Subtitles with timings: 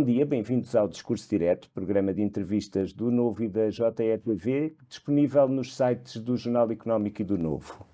[0.00, 5.46] Bom dia, bem-vindos ao Discurso Direto, programa de entrevistas do Novo e da JETV, disponível
[5.46, 7.86] nos sites do Jornal Económico e do Novo.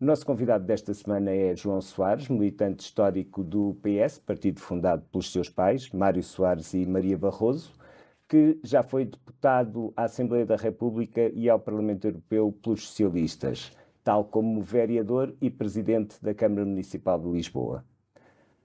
[0.00, 5.32] O nosso convidado desta semana é João Soares, militante histórico do PS, partido fundado pelos
[5.32, 7.72] seus pais, Mário Soares e Maria Barroso,
[8.28, 13.72] que já foi deputado à Assembleia da República e ao Parlamento Europeu pelos socialistas,
[14.04, 17.84] tal como vereador e presidente da Câmara Municipal de Lisboa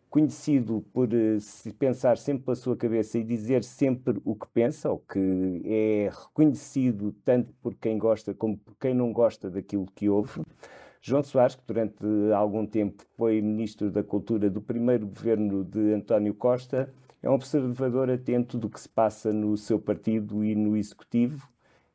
[0.09, 4.99] conhecido por uh, pensar sempre pela sua cabeça e dizer sempre o que pensa, ou
[4.99, 10.41] que é reconhecido tanto por quem gosta como por quem não gosta daquilo que ouve.
[11.02, 12.03] João Soares, que durante
[12.35, 18.09] algum tempo foi Ministro da Cultura do primeiro governo de António Costa, é um observador
[18.09, 21.47] atento do que se passa no seu partido e no Executivo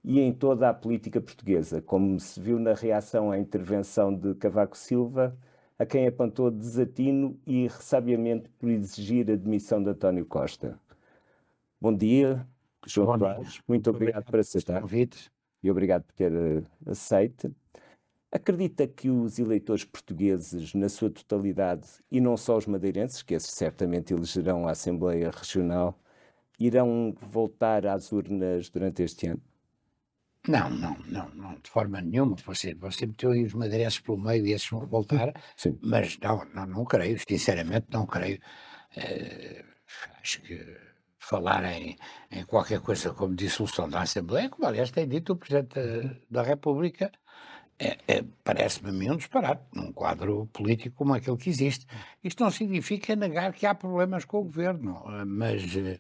[0.05, 4.77] e em toda a política portuguesa, como se viu na reação à intervenção de Cavaco
[4.77, 5.37] Silva,
[5.83, 10.79] a quem apontou desatino e ressabiamente por exigir a demissão de António Costa.
[11.81, 12.47] Bom dia,
[12.87, 14.81] João Bom Muito, Muito obrigado, obrigado por aceitar.
[14.81, 15.31] Convite.
[15.61, 17.53] E obrigado por ter uh, aceito.
[18.31, 23.51] Acredita que os eleitores portugueses, na sua totalidade, e não só os madeirenses, que esses
[23.51, 25.99] certamente elegerão a Assembleia Regional,
[26.59, 29.43] irão voltar às urnas durante este ano?
[30.49, 32.37] Não, não, não, não, de forma nenhuma.
[32.45, 35.79] Você, você meteu aí os madeirenses pelo meio e esses vão voltar, Sim.
[35.81, 38.41] mas não, não, não creio, sinceramente não creio.
[38.97, 39.65] Uh,
[40.21, 40.77] acho que
[41.17, 41.97] falar em,
[42.31, 46.43] em, qualquer coisa como dissolução da Assembleia, como aliás tem dito o Presidente da, da
[46.43, 47.13] República,
[47.79, 51.87] é, é, parece-me a mim um disparate num quadro político como aquele que existe.
[52.23, 55.99] Isto não significa negar que há problemas com o governo, mas uh,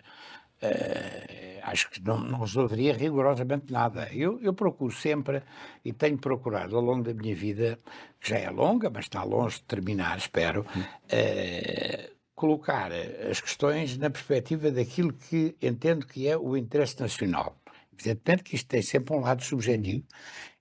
[0.62, 1.21] Uh,
[1.62, 4.08] acho que não, não, resolveria rigorosamente nada.
[4.12, 5.42] Eu, eu, procuro sempre,
[5.84, 7.78] e tenho procurado ao longo da minha vida,
[8.20, 14.11] que já é longa, mas está longe de terminar, espero, uh, colocar as questões na
[14.11, 17.56] perspectiva daquilo que entendo que é o interesse nacional.
[17.92, 20.05] Evidentemente que isto tem sempre um lado subjetivo.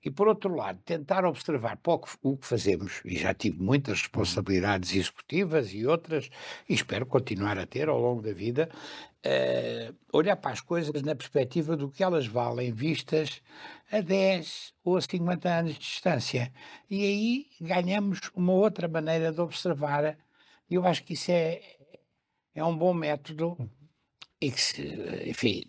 [0.04, 4.96] E, por outro lado, tentar observar pouco o que fazemos, e já tive muitas responsabilidades
[4.96, 6.30] executivas e outras,
[6.68, 8.68] e espero continuar a ter ao longo da vida,
[9.24, 13.44] uh, olhar para as coisas na perspectiva do que elas valem vistas
[13.92, 16.52] a 10 ou a 50 anos de distância.
[16.90, 20.18] E aí ganhamos uma outra maneira de observar.
[20.68, 21.62] E eu acho que isso é,
[22.56, 23.56] é um bom método
[24.42, 24.82] e que, se,
[25.28, 25.64] enfim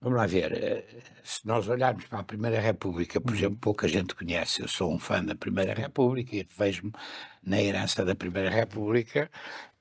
[0.00, 0.84] Vamos lá ver, eh,
[1.24, 4.98] se nós olharmos para a Primeira República, por exemplo, pouca gente conhece, eu sou um
[4.98, 6.92] fã da Primeira República e vejo-me
[7.42, 9.30] na herança da Primeira República.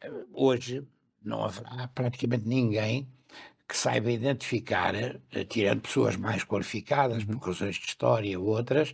[0.02, 0.88] Eh, hoje
[1.22, 3.08] não haverá praticamente ninguém
[3.68, 8.94] que saiba identificar, eh, tirando pessoas mais qualificadas, por razões de história ou outras,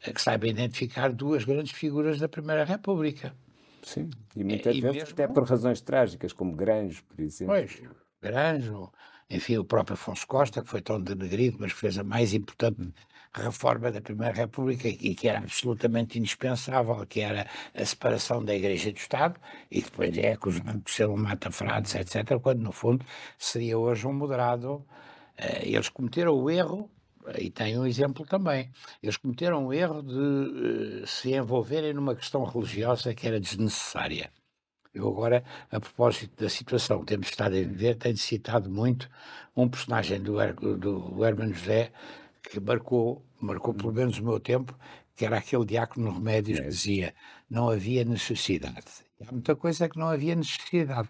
[0.00, 3.34] que saiba identificar duas grandes figuras da Primeira República.
[3.82, 5.12] Sim, e muitas vezes mesmo...
[5.12, 7.54] até por razões trágicas, como Granjo, por exemplo.
[7.54, 7.82] Pois,
[8.22, 8.92] Granjo,
[9.30, 12.92] enfim, o próprio Afonso Costa, que foi tão denegrido, mas fez a mais importante
[13.32, 18.90] reforma da Primeira República e que era absolutamente indispensável, que era a separação da Igreja
[18.92, 19.40] do Estado,
[19.70, 23.04] e depois é acusado de ser um mata-frades, etc., quando no fundo
[23.38, 24.84] seria hoje um moderado.
[25.36, 26.90] Eh, eles cometeram o erro,
[27.38, 28.70] e tem um exemplo também,
[29.02, 34.32] eles cometeram o erro de eh, se envolverem numa questão religiosa que era desnecessária.
[34.92, 39.08] Eu agora, a propósito da situação que temos estado a viver, tenho citado muito
[39.56, 41.92] um personagem do, Her do Hermano José
[42.42, 44.76] que marcou, marcou pelo menos o meu tempo,
[45.14, 47.14] que era aquele diácono Remédios que dizia
[47.48, 49.04] não havia necessidade.
[49.20, 51.08] E há muita coisa que não havia necessidade.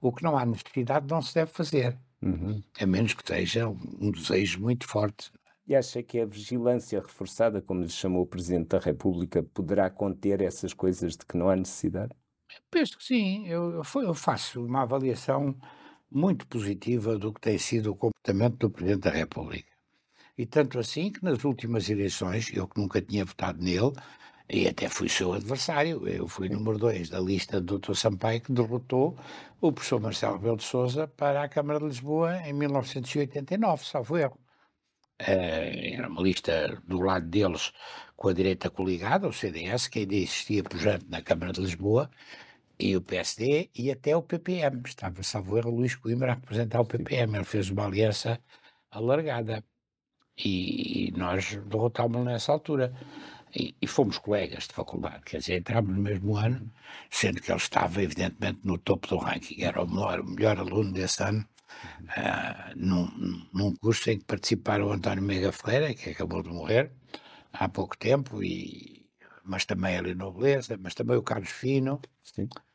[0.00, 2.62] O que não há necessidade não se deve fazer, uhum.
[2.80, 5.32] a menos que seja um desejo muito forte.
[5.66, 10.40] E acha que a vigilância reforçada, como lhe chamou o Presidente da República, poderá conter
[10.40, 12.14] essas coisas de que não há necessidade?
[12.70, 13.46] Penso que sim.
[13.46, 15.54] Eu, eu faço uma avaliação
[16.10, 19.70] muito positiva do que tem sido o comportamento do Presidente da República.
[20.36, 23.92] E tanto assim que nas últimas eleições, eu que nunca tinha votado nele,
[24.50, 27.94] e até fui seu adversário, eu fui número dois da lista do Dr.
[27.94, 29.18] Sampaio, que derrotou
[29.60, 34.38] o professor Marcelo Rebelo de Sousa para a Câmara de Lisboa em 1989, salvo erro.
[35.20, 37.72] Uh, era uma lista do lado deles
[38.16, 42.08] com a direita coligada, o CDS, que ainda existia pujante na Câmara de Lisboa,
[42.78, 44.82] e o PSD e até o PPM.
[44.86, 47.36] Estava, salvo erro, Luís Coimbra a representar o PPM.
[47.36, 48.40] Ele fez uma aliança
[48.90, 49.64] alargada.
[50.36, 52.94] E, e nós derrotámos-lo nessa altura.
[53.54, 56.70] E, e, fomos colegas de faculdade, quer dizer, entramos no mesmo ano,
[57.10, 59.62] sendo que ele estava, evidentemente, no topo do ranking.
[59.62, 61.48] Era o melhor, o melhor aluno desse ano
[62.16, 66.92] uh, num, num curso em que participaram o António Mega Ferreira, que acabou de morrer
[67.52, 68.97] há pouco tempo, e,
[69.48, 72.00] mas também a Leonor Beleza, mas também o Carlos Fino,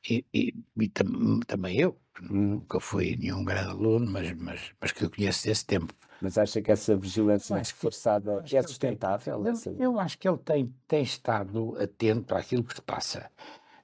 [0.09, 1.97] e, e, e tam, também eu.
[2.21, 2.53] Hum.
[2.53, 5.93] Nunca fui nenhum grande aluno, mas, mas, mas que eu conheço desse tempo.
[6.21, 9.43] Mas acha que essa vigilância mais reforçada é sustentável?
[9.45, 13.29] Eu, eu, acho que ele tem, tem estado atento àquilo que se passa.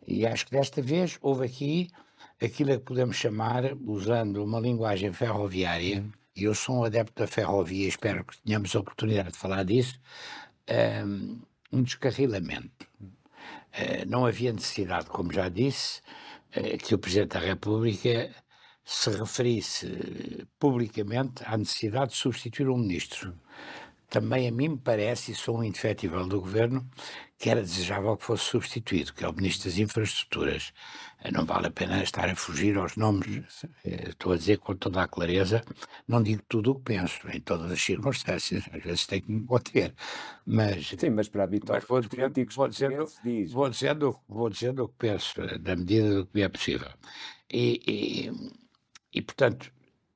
[0.07, 1.89] E acho que desta vez houve aqui
[2.41, 6.05] aquilo que podemos chamar, usando uma linguagem ferroviária,
[6.35, 9.99] e eu sou um adepto da ferrovia, espero que tenhamos a oportunidade de falar disso,
[11.05, 11.41] um,
[11.71, 12.87] um descarrilamento.
[13.01, 16.01] Uh, não havia necessidade, como já disse,
[16.55, 18.33] uh, que o Presidente da República
[18.83, 23.39] se referisse publicamente à necessidade de substituir um ministro.
[24.09, 26.89] Também a mim me parece, e sou um indefetível do governo,
[27.39, 30.73] que era desejável que fosse substituído, que é o Ministro das Infraestruturas.
[31.23, 34.75] Eh, não vale a pena estar a fugir aos nomes, eh, estou a dizer com
[34.75, 35.63] toda a clareza,
[36.05, 39.45] não digo tudo o que penso, em todas as circunstâncias, às vezes tenho que me
[39.45, 39.95] conter,
[40.45, 40.87] mas...
[40.89, 43.51] Sim, mas para habitar mas vou, dizendo, vou, dizendo, diz.
[43.53, 46.91] vou, dizendo, vou dizendo o que penso, eh, na medida do que é possível.
[47.49, 48.51] E, e,
[49.13, 49.71] e, portanto,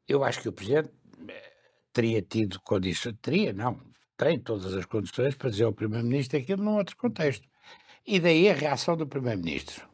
[0.09, 0.91] eu acho que o Presidente
[1.93, 3.79] teria tido condições, teria, não,
[4.17, 7.47] tem todas as condições para dizer ao Primeiro-Ministro aquilo num outro contexto.
[8.05, 9.87] E daí a reação do Primeiro-Ministro,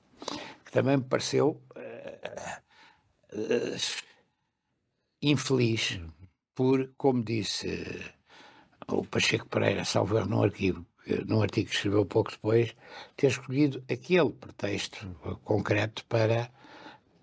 [0.66, 3.78] que também me pareceu uh, uh,
[5.22, 6.00] infeliz,
[6.56, 8.14] por, como disse
[8.88, 10.86] o Pacheco Pereira, salvo num arquivo,
[11.26, 12.76] num artigo que escreveu pouco depois,
[13.16, 15.08] ter escolhido aquele pretexto
[15.44, 16.52] concreto para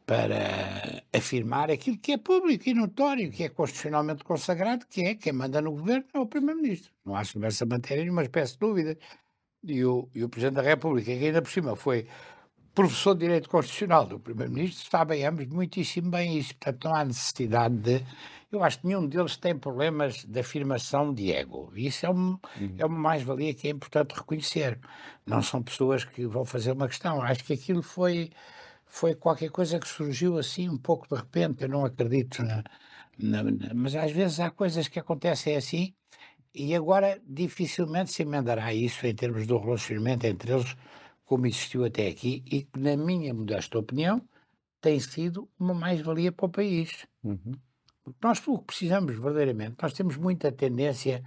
[0.06, 5.32] para afirmar aquilo que é público e notório, que é constitucionalmente consagrado, que é quem
[5.32, 6.92] manda no governo é o Primeiro-Ministro.
[7.04, 8.96] Não há sobre essa matéria nenhuma espécie de dúvida.
[9.64, 12.06] E o, e o Presidente da República, que ainda por cima foi
[12.72, 16.54] professor de Direito Constitucional do Primeiro-Ministro, sabem ambos muitíssimo bem isso.
[16.54, 18.04] Portanto, não há necessidade de.
[18.52, 21.72] Eu acho que nenhum deles tem problemas de afirmação de ego.
[21.74, 22.74] Isso é, um, uhum.
[22.78, 24.78] é uma mais-valia que é importante reconhecer.
[25.26, 27.20] Não são pessoas que vão fazer uma questão.
[27.20, 28.30] Acho que aquilo foi
[28.86, 32.64] foi qualquer coisa que surgiu assim um pouco de repente, eu não acredito na,
[33.18, 35.94] na, na, mas às vezes há coisas que acontecem assim
[36.54, 40.74] e agora dificilmente se emendará isso em termos do relacionamento entre eles
[41.26, 44.22] como existiu até aqui e que, na minha modesta opinião,
[44.80, 47.06] tem sido uma mais-valia para o país.
[47.22, 47.52] Uhum.
[48.04, 51.24] Porque nós o que precisamos verdadeiramente, nós temos muita tendência,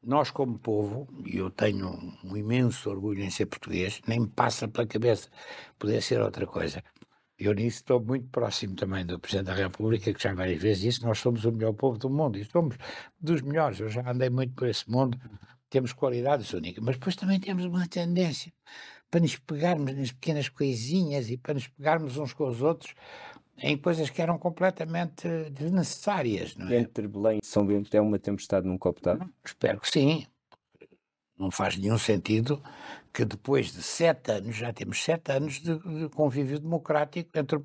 [0.00, 4.28] nós como povo, e eu tenho um, um imenso orgulho em ser português, nem me
[4.28, 5.28] passa pela cabeça
[5.76, 6.84] poder ser outra coisa,
[7.40, 11.02] eu nisso estou muito próximo também do Presidente da República, que já várias vezes disse,
[11.02, 12.76] nós somos o melhor povo do mundo, e somos
[13.18, 15.18] dos melhores, eu já andei muito por esse mundo,
[15.68, 18.52] temos qualidades únicas, mas depois também temos uma tendência
[19.10, 22.94] para nos pegarmos nas pequenas coisinhas e para nos pegarmos uns com os outros
[23.58, 26.56] em coisas que eram completamente desnecessárias.
[26.56, 26.78] Não é?
[26.78, 29.28] Entre Belém e São Bento é uma tempestade num copo d'água?
[29.44, 30.26] Espero que sim.
[31.40, 32.62] Não faz nenhum sentido
[33.14, 37.62] que depois de sete anos, já temos sete anos de, de convívio democrático entre o,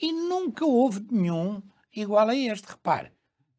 [0.00, 1.60] e nunca houve nenhum
[1.92, 2.68] igual a este.
[2.68, 3.10] Repare,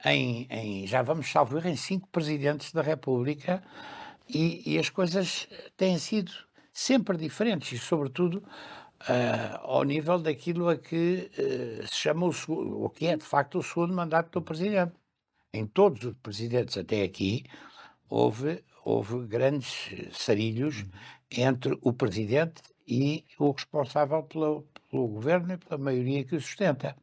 [0.06, 3.62] em, em, já vamos salvo em cinco presidentes da República
[4.30, 6.32] e, e, as coisas têm sido
[6.72, 12.90] sempre diferentes e, sobretudo, uh, ao nível daquilo a que uh, se chama o, o
[12.90, 14.94] que é de facto o segundo mandato do presidente.
[15.54, 17.44] Em todos os presidentes até aqui
[18.10, 20.90] houve houve grandes sarilhos uhum.
[21.30, 26.96] entre o presidente e o responsável pelo, pelo governo e pela maioria que o sustenta.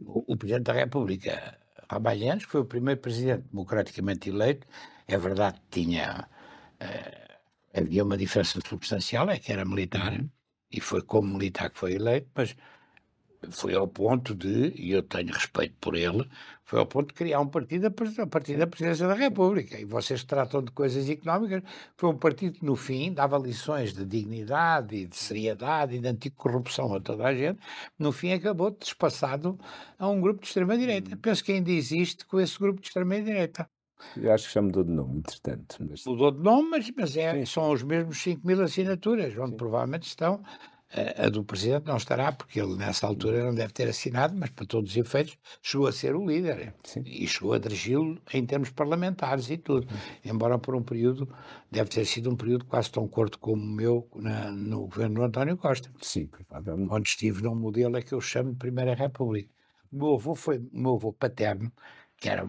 [0.00, 1.58] O, o presidente da República,
[1.90, 4.66] Ramalhães, foi o primeiro presidente democraticamente eleito.
[5.08, 6.28] É verdade que tinha.
[6.74, 10.28] Uh, havia uma diferença substancial, é que era militar, uhum.
[10.70, 12.54] e foi como militar que foi eleito, mas
[13.50, 16.28] foi ao ponto de, e eu tenho respeito por ele,
[16.64, 19.78] foi ao ponto de criar um partido a partir da presidência da República.
[19.78, 21.62] E vocês tratam de coisas económicas,
[21.96, 26.08] foi um partido que no fim dava lições de dignidade e de seriedade e de
[26.08, 27.58] anticorrupção a toda a gente,
[27.98, 29.58] no fim acabou despassado
[29.98, 31.14] a um grupo de extrema-direita.
[31.14, 31.18] Hum.
[31.20, 33.68] Penso que ainda existe com esse grupo de extrema-direita.
[34.16, 35.76] Eu acho que já mudou de nome, entretanto.
[35.80, 36.04] Mas...
[36.04, 39.56] Mudou de nome, mas, mas é, são os mesmos 5 mil assinaturas, onde Sim.
[39.56, 40.42] provavelmente estão
[41.16, 44.64] a do Presidente não estará, porque ele nessa altura não deve ter assinado, mas para
[44.64, 47.02] todos os efeitos chegou a ser o líder Sim.
[47.04, 49.88] e chegou a dirigi-lo em termos parlamentares e tudo.
[50.24, 51.28] Embora por um período,
[51.70, 55.22] deve ter sido um período quase tão curto como o meu na, no governo do
[55.22, 55.90] António Costa.
[56.00, 56.92] Sim, provavelmente.
[56.92, 59.50] Onde estive num modelo a que eu chamo de Primeira República.
[59.90, 61.72] O meu avô foi o meu avô paterno,
[62.16, 62.48] que era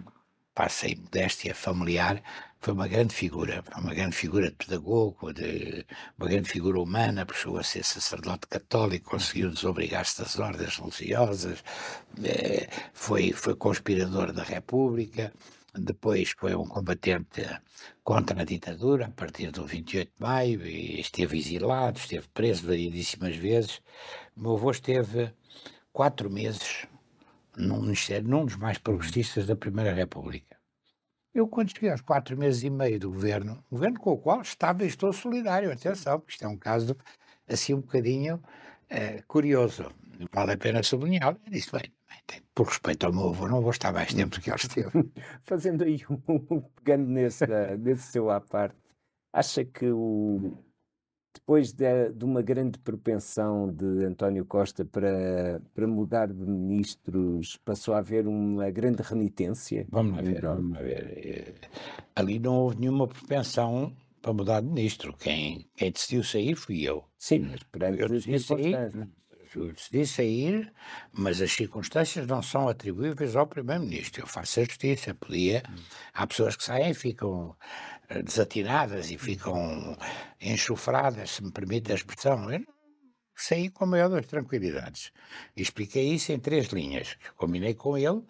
[0.54, 2.24] passei modéstia familiar,
[2.66, 5.86] foi uma grande figura, uma grande figura de pedagogo, de,
[6.18, 11.64] uma grande figura humana, chegou a ser sacerdote católico, conseguiu desobrigar-se das ordens religiosas,
[12.24, 15.32] é, foi, foi conspirador da República,
[15.76, 17.48] depois foi um combatente
[18.04, 23.36] contra a ditadura a partir do 28 de maio, e esteve exilado, esteve preso variedíssimas
[23.36, 23.80] vezes.
[24.36, 25.32] Meu avô esteve
[25.94, 26.88] quatro meses
[27.56, 30.55] num ministério, num dos mais progressistas da Primeira República.
[31.36, 34.86] Eu, quando cheguei aos quatro meses e meio do governo, governo com o qual estava
[34.86, 36.96] e estou solidário, atenção, porque isto é um caso
[37.46, 39.92] assim um bocadinho uh, curioso,
[40.32, 41.92] vale a pena sublinhar, eu disse, bem,
[42.54, 45.12] por respeito ao meu avô, não vou estar mais tempo que ele esteve.
[45.44, 47.46] Fazendo aí um, pegando nesse,
[47.80, 48.78] nesse seu à parte,
[49.34, 50.58] acha que o,
[51.36, 57.94] depois de, de, uma grande propensão de António Costa para, para mudar de ministros, passou
[57.94, 59.86] a haver uma grande renitência?
[59.90, 61.14] Vamos lá ver, vamos ver.
[61.18, 61.54] Eh,
[62.16, 65.14] ali não houve nenhuma propensão para mudar de ministro.
[65.20, 67.04] Quem, quem decidiu sair fui eu.
[67.18, 68.76] Sim, mas perante eu decidi sair,
[69.56, 70.74] eu decidi sair,
[71.14, 74.24] mas as circunstâncias não são atribuíveis ao Primeiro-Ministro.
[74.24, 75.64] Eu faço a justiça, podia.
[76.14, 77.56] Há pessoas que saem e ficam
[78.24, 79.98] desatinadas e ficam
[80.40, 82.52] enxofradas, se me permite a expressão.
[82.52, 82.62] Eu
[83.36, 85.12] saí com a maior das tranquilidades.
[85.56, 87.18] E expliquei isso em três linhas.
[87.36, 88.22] Combinei com ele,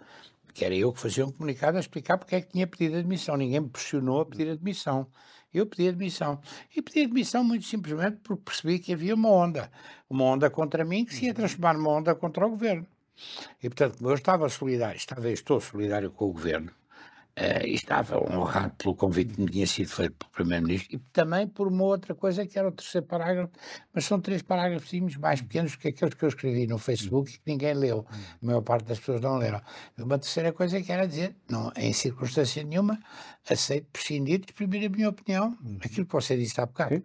[0.53, 3.37] que era eu que fazia um comunicado a explicar porque é que tinha pedido admissão.
[3.37, 5.07] Ninguém me pressionou a pedir admissão.
[5.53, 6.41] Eu pedi admissão.
[6.75, 9.71] E pedi admissão muito simplesmente porque percebi que havia uma onda.
[10.09, 12.85] Uma onda contra mim que se ia transformar numa onda contra o governo.
[13.63, 16.71] E, portanto, eu estava solidário, estava estou solidário com o governo,
[17.37, 21.67] Uh, estava honrado pelo convite que me tinha sido feito pelo Primeiro-Ministro e também por
[21.67, 23.51] uma outra coisa que era o terceiro parágrafo,
[23.93, 27.41] mas são três parágrafos mais pequenos que aqueles que eu escrevi no Facebook e que
[27.45, 28.05] ninguém leu.
[28.09, 29.61] A maior parte das pessoas não leram.
[29.97, 32.97] E uma terceira coisa que era dizer, não, em circunstância nenhuma,
[33.49, 37.03] aceito prescindir de exprimir a minha opinião, aquilo que você disse há bocado.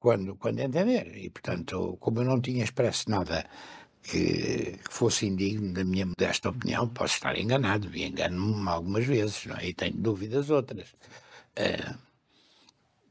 [0.00, 1.16] Quando, quando entender.
[1.16, 3.44] E, portanto, como eu não tinha expresso nada
[4.02, 9.56] que fosse indigno da minha modesta opinião, posso estar enganado, e engano-me algumas vezes, não
[9.56, 9.68] é?
[9.68, 10.88] e tenho dúvidas outras.
[11.58, 11.98] Uh,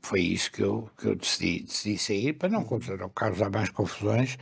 [0.02, 2.66] foi isso que eu, que eu decidi, decidi sair para não
[3.14, 4.36] causar mais confusões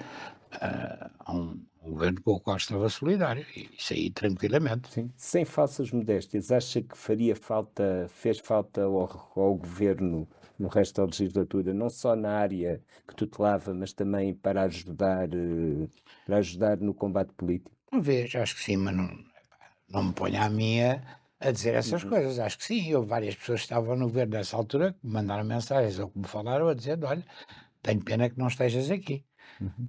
[0.53, 4.91] uh, a um, governo com o qual estava solidário e saí tranquilamente.
[4.91, 5.11] Sim.
[5.15, 11.05] Sem falsas modéstias, acha que faria falta, fez falta ao, ao governo no resto da
[11.05, 15.87] legislatura, não só na área que tutelava, mas também para ajudar, eh,
[16.25, 17.71] para ajudar no combate político?
[17.93, 19.09] Vejo, acho que sim, mas não,
[19.89, 21.01] não me ponha a minha
[21.39, 22.09] a dizer essas uhum.
[22.09, 22.39] coisas.
[22.39, 22.93] Acho que sim.
[22.93, 26.19] Houve várias pessoas que estavam no governo nessa altura que me mandaram mensagens ou que
[26.19, 27.23] me falaram a dizer: olha,
[27.81, 29.23] tenho pena que não estejas aqui.
[29.61, 29.87] Uhum.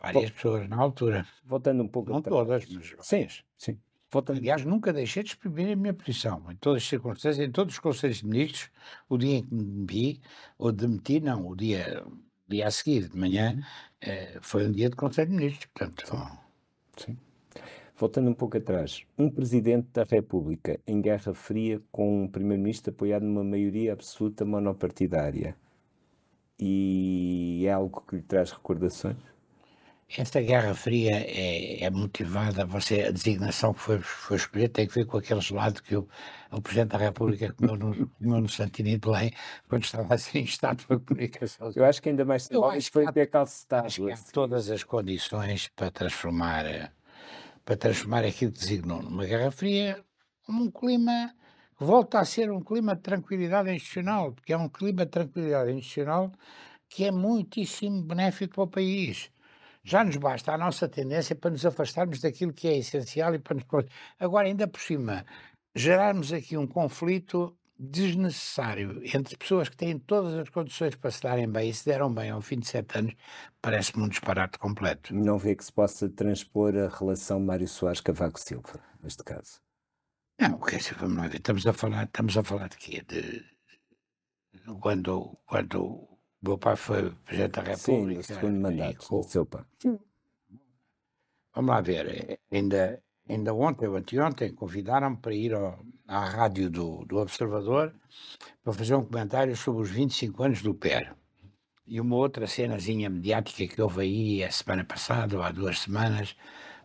[0.00, 1.26] Várias pessoas na altura.
[1.44, 2.10] Voltando um pouco.
[2.10, 2.94] Não todas, mas.
[3.00, 3.78] Sim, sim.
[4.28, 7.80] Aliás, nunca deixei de exprimir a minha posição, em todas as circunstâncias, em todos os
[7.80, 8.70] conselhos de ministros,
[9.08, 10.20] o dia em que me vi,
[10.56, 12.02] ou demiti, não, o dia,
[12.48, 13.62] dia a seguir, de manhã, uhum.
[14.00, 16.40] eh, foi um dia de conselho de ministros, portanto...
[16.96, 17.18] Sim.
[17.96, 23.24] Voltando um pouco atrás, um presidente da República em Guerra Fria com um primeiro-ministro apoiado
[23.24, 25.56] numa maioria absoluta monopartidária,
[26.58, 29.16] e é algo que lhe traz recordações?
[30.16, 34.94] Esta Guerra Fria é, é, motivada, você, a designação que foi, foi escolhida tem que
[34.94, 36.08] ver com aquele gelado que o,
[36.50, 39.30] o Presidente da República comeu no, comeu no Santini de Belém,
[39.68, 41.70] quando estava assim em estado de comunicação.
[41.76, 43.86] Eu acho que ainda mais simbólico foi ter calcetado.
[43.86, 46.90] Acho todas as condições para transformar,
[47.62, 50.02] para transformar aquilo que designou numa Guerra Fria
[50.48, 51.34] um clima
[51.76, 55.70] que volta a ser um clima de tranquilidade institucional, porque é um clima de tranquilidade
[55.70, 56.32] institucional
[56.88, 59.30] que é muitíssimo benéfico para o país
[59.82, 63.54] já nos basta a nossa tendência para nos afastarmos daquilo que é essencial e para
[63.54, 63.64] nos.
[64.18, 65.24] Agora, ainda por cima,
[65.74, 71.48] gerarmos aqui um conflito desnecessário entre pessoas que têm todas as condições para se darem
[71.48, 73.14] bem e se deram bem ao fim de sete anos,
[73.62, 75.14] parece-me um disparate completo.
[75.14, 79.60] Não vê que se possa transpor a relação Mário Soares-Cavaco Silva, neste caso?
[80.40, 83.02] Não, quer dizer, vamos lá ver, estamos a falar, estamos a falar de quê?
[83.02, 83.44] De,
[84.80, 88.22] quando, quando meu pai foi Presidente da República.
[88.22, 89.64] Sim, segundo mandato do seu pai.
[91.54, 96.70] Vamos lá ver, eh, ainda, ainda ontem ou anteontem convidaram-me para ir ao, à rádio
[96.70, 97.92] do, do Observador
[98.62, 101.14] para fazer um comentário sobre os 25 anos do PER.
[101.86, 106.36] E uma outra cenazinha mediática que houve aí a semana passada, ou há duas semanas,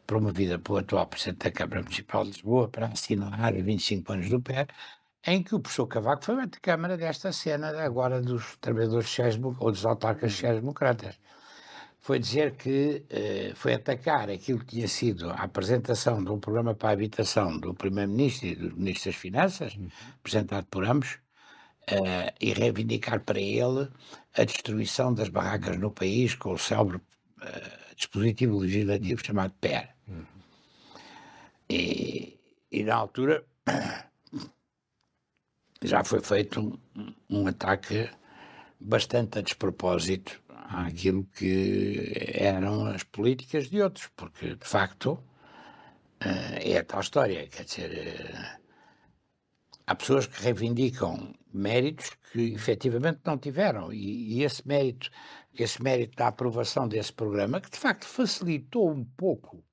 [0.08, 4.68] promovida pelo atual Presidente da Câmara Municipal de Lisboa para assinalar 25 anos do PER,
[5.26, 9.72] em que o professor Cavaco foi de câmara desta cena agora dos trabalhadores sociais ou
[9.72, 10.36] dos autarcas uhum.
[10.36, 11.20] sociais-democratas.
[12.00, 16.76] Foi dizer que eh, foi atacar aquilo que tinha sido a apresentação de um programa
[16.76, 19.88] para a habitação do Primeiro-Ministro e do Ministro das Finanças, uhum.
[20.20, 21.20] apresentado por ambos,
[21.88, 23.88] eh, e reivindicar para ele
[24.36, 27.00] a destruição das barracas no país com o célebre
[27.42, 29.96] eh, dispositivo legislativo chamado PER.
[30.06, 30.26] Uhum.
[31.70, 32.38] E,
[32.70, 33.46] e na altura
[35.84, 38.10] já foi feito um, um ataque
[38.80, 45.24] bastante a despropósito àquilo que eram as políticas de outros, porque de facto
[46.62, 48.60] é a tal história, quer dizer,
[49.86, 53.92] há pessoas que reivindicam méritos que efetivamente não tiveram.
[53.94, 55.10] E, e, esse mérito,
[55.54, 59.64] esse mérito da aprovação desse programa, que de facto facilitou um pouco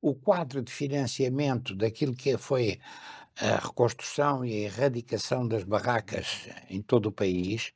[0.00, 2.78] o quadro de financiamento daquilo que foi
[3.40, 7.72] a reconstrução e a erradicação das barracas em todo o país,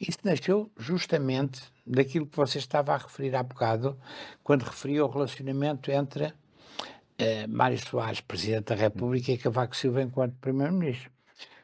[0.00, 3.98] isso nasceu justamente daquilo que você estava a referir há bocado,
[4.42, 6.34] quando referia o relacionamento entre uh,
[7.48, 11.10] Mário Soares, Presidente da República, e Cavaco Silva enquanto Primeiro-Ministro.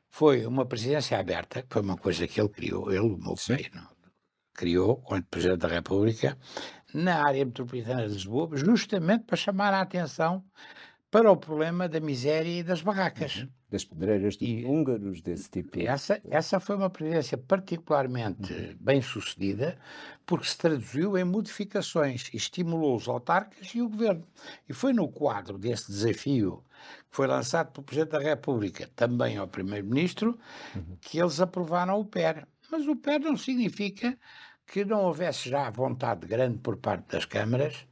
[0.09, 3.71] Foi uma presidência aberta, que foi uma coisa que ele criou, ele, o meu pai,
[3.73, 3.89] não,
[4.53, 6.37] criou, quando Presidente da República,
[6.93, 10.45] na área metropolitana de Lisboa, justamente para chamar a atenção
[11.11, 13.37] para o problema da miséria e das barracas.
[13.37, 13.49] Uhum.
[13.69, 15.81] Das pedreiras de e, húngaros, desse tipo.
[15.81, 18.76] Essa, essa foi uma presidência particularmente uhum.
[18.81, 19.76] bem sucedida,
[20.25, 24.26] porque se traduziu em modificações, estimulou os autarcas e o governo.
[24.69, 26.64] E foi no quadro desse desafio
[27.11, 30.38] que foi lançado pelo Presidente da República, também ao Primeiro-Ministro,
[30.75, 30.97] uhum.
[31.00, 32.47] que eles aprovaram o PER.
[32.71, 34.17] Mas o PER não significa
[34.67, 37.85] que não houvesse já vontade grande por parte das câmaras,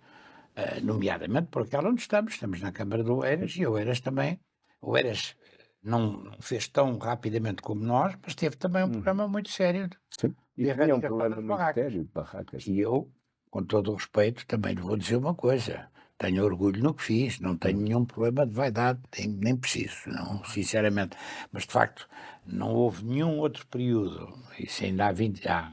[0.83, 4.41] nomeadamente por aquela onde estamos, estamos na Câmara do Oeiras, e o Oeiras também,
[4.81, 5.37] o Oeiras
[5.83, 8.93] não fez tão rapidamente como nós, mas teve também um uhum.
[8.93, 10.35] programa muito sério Sim.
[10.57, 11.85] E de tinha um problema muito barracas.
[11.85, 12.67] sério de barracas.
[12.67, 13.11] E eu,
[13.51, 15.89] com todo o respeito, também lhe vou dizer uma coisa.
[16.19, 21.17] Tenho orgulho no que fiz, não tenho nenhum problema de vaidade, nem, preciso, não, sinceramente.
[21.53, 22.09] Mas, de facto,
[22.45, 25.73] não houve nenhum outro período, isso ainda há 20, há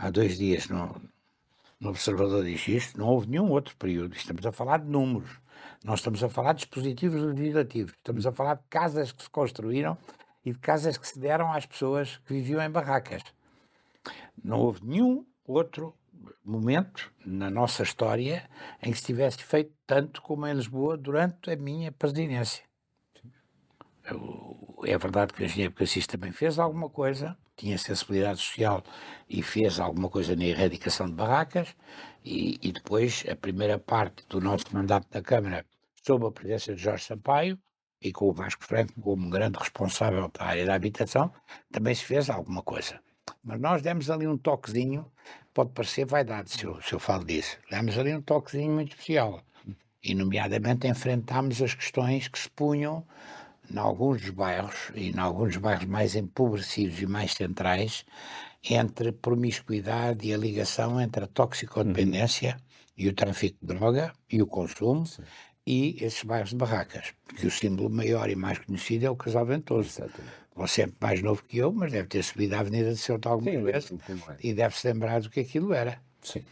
[0.00, 1.00] há dois dias no,
[1.80, 4.14] no Observador diz isto, não houve nenhum outro período.
[4.14, 5.30] Estamos a falar de números,
[5.82, 9.96] não estamos a falar de dispositivos legislativos, estamos a falar de casas que se construíram
[10.44, 13.22] e de casas que se deram às pessoas que viviam em barracas.
[14.42, 15.94] Não houve nenhum outro
[16.44, 18.48] momento na nossa história
[18.82, 22.62] em que se tivesse feito tanto como em Lisboa durante a minha presidência.
[24.84, 28.82] É verdade que o engenheiro Cassis também fez alguma coisa, tinha sensibilidade social
[29.28, 31.76] e fez alguma coisa na erradicação de barracas,
[32.24, 35.66] e, e depois a primeira parte do nosso mandato na Câmara,
[36.02, 37.58] sob a presença de Jorge Sampaio,
[38.02, 41.30] e com o Vasco Franco como grande responsável da área da habitação,
[41.70, 42.98] também se fez alguma coisa.
[43.44, 45.10] Mas nós demos ali um toquezinho,
[45.52, 49.42] pode parecer vaidade se eu, se eu falo disso, demos ali um toquezinho muito especial.
[50.02, 53.06] E, nomeadamente, enfrentámos as questões que se punham
[53.70, 58.04] em alguns dos bairros, e em alguns bairros mais empobrecidos e mais centrais,
[58.68, 62.94] entre promiscuidade e a ligação entre a toxicodependência uhum.
[62.96, 65.22] e o tráfico de droga e o consumo Sim.
[65.66, 67.14] e esses bairros de barracas.
[67.24, 70.02] Porque o símbolo maior e mais conhecido é o Casal Ventoso.
[70.54, 73.50] Você é mais novo que eu, mas deve ter subido a Avenida de Ceuta alguma
[73.50, 73.92] Sim, vez
[74.42, 75.98] e deve-se lembrar do que aquilo era.
[76.20, 76.44] Sim.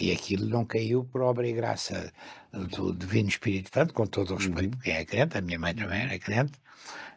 [0.00, 2.12] E aquilo não caiu por obra e graça
[2.52, 4.80] do Divino Espírito Santo, com todo o respeito, uhum.
[4.82, 6.52] quem é crente, a minha mãe também era crente,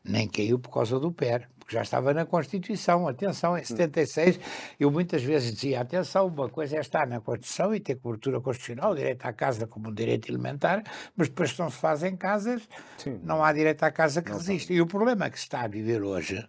[0.03, 3.07] nem caiu por causa do PER, porque já estava na Constituição.
[3.07, 4.39] Atenção, em 76,
[4.79, 8.93] eu muitas vezes dizia: atenção, uma coisa é estar na Constituição e ter cobertura constitucional,
[8.93, 10.83] direito à casa como um direito elementar,
[11.15, 13.19] mas depois que não se fazem casas, Sim.
[13.23, 14.71] não há direito à casa que resista.
[14.73, 16.47] E o problema que se está a viver hoje,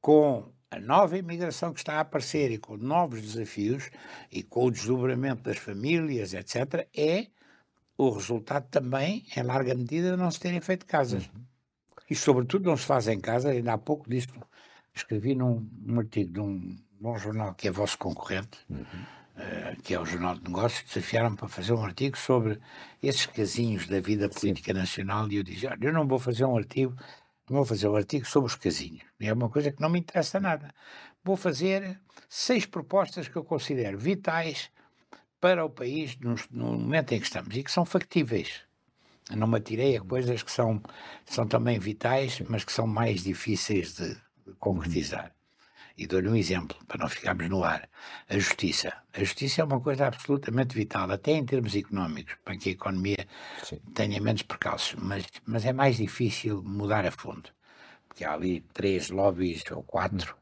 [0.00, 3.90] com a nova imigração que está a aparecer e com novos desafios
[4.30, 7.28] e com o desdobramento das famílias, etc., é
[7.96, 11.26] o resultado também, em larga medida, de não se terem feito casas.
[11.26, 11.42] Uhum.
[12.08, 13.50] E, sobretudo, não se fazem casas.
[13.50, 14.28] Ainda há pouco disso
[14.94, 18.80] escrevi num, num artigo de um, bom jornal que é vosso concorrente, uhum.
[18.80, 22.58] uh, que é o Jornal de Negócios, desafiaram-me para fazer um artigo sobre
[23.02, 24.78] esses casinhos da vida política Sim.
[24.78, 26.94] nacional e eu disse, olha, eu não vou fazer um artigo,
[27.56, 29.02] vou fazer um artigo sobre os casinhos.
[29.20, 30.72] É uma coisa que não me interessa nada.
[31.24, 34.70] Vou fazer seis propostas que eu considero vitais
[35.40, 38.62] para o país no, no momento em que estamos e que são factíveis.
[39.30, 40.82] Não me atirei a coisas que são,
[41.26, 44.16] são também vitais, mas que são mais difíceis de
[44.58, 45.32] concretizar.
[45.98, 47.88] E dou-lhe um exemplo, para não ficarmos no ar.
[48.28, 48.92] A justiça.
[49.12, 53.26] A justiça é uma coisa absolutamente vital, até em termos económicos, para que a economia
[53.64, 53.80] Sim.
[53.94, 57.50] tenha menos percalços, mas, mas é mais difícil mudar a fundo.
[58.06, 60.36] Porque há ali três lobbies ou quatro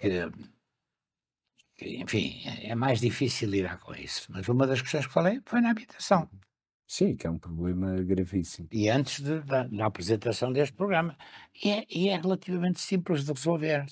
[0.00, 0.28] que
[1.84, 4.26] enfim, é mais difícil lidar com isso.
[4.30, 6.28] Mas uma das questões que falei foi na habitação.
[6.86, 8.68] Sim, que é um problema gravíssimo.
[8.70, 11.16] E antes de, da, da, apresentação deste programa.
[11.64, 13.86] E é, e é relativamente simples de resolver.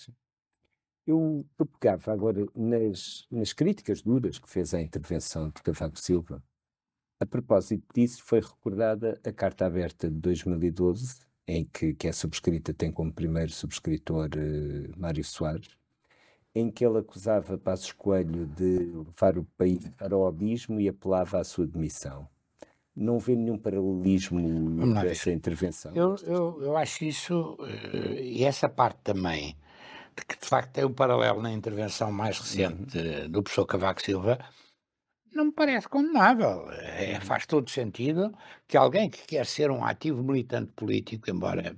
[1.10, 6.40] Eu, pegava agora nas, nas críticas duras que fez à intervenção de Cavaco Silva.
[7.18, 11.18] A propósito disso, foi recordada a Carta Aberta de 2012,
[11.48, 15.76] em que, que é subscrita, tem como primeiro subscritor uh, Mário Soares,
[16.54, 21.40] em que ele acusava Passos Coelho de levar o país para o abismo e apelava
[21.40, 22.28] à sua demissão.
[22.94, 25.92] não vê nenhum paralelismo nessa intervenção?
[25.92, 29.56] Eu, eu, eu acho isso, uh, e essa parte também,
[30.14, 33.30] que de facto tem um paralelo na intervenção mais recente uhum.
[33.30, 34.38] do professor Cavaco Silva,
[35.32, 36.70] não me parece condenável.
[36.72, 37.20] É, uhum.
[37.20, 38.34] faz todo sentido
[38.66, 41.76] que alguém que quer ser um ativo militante político, embora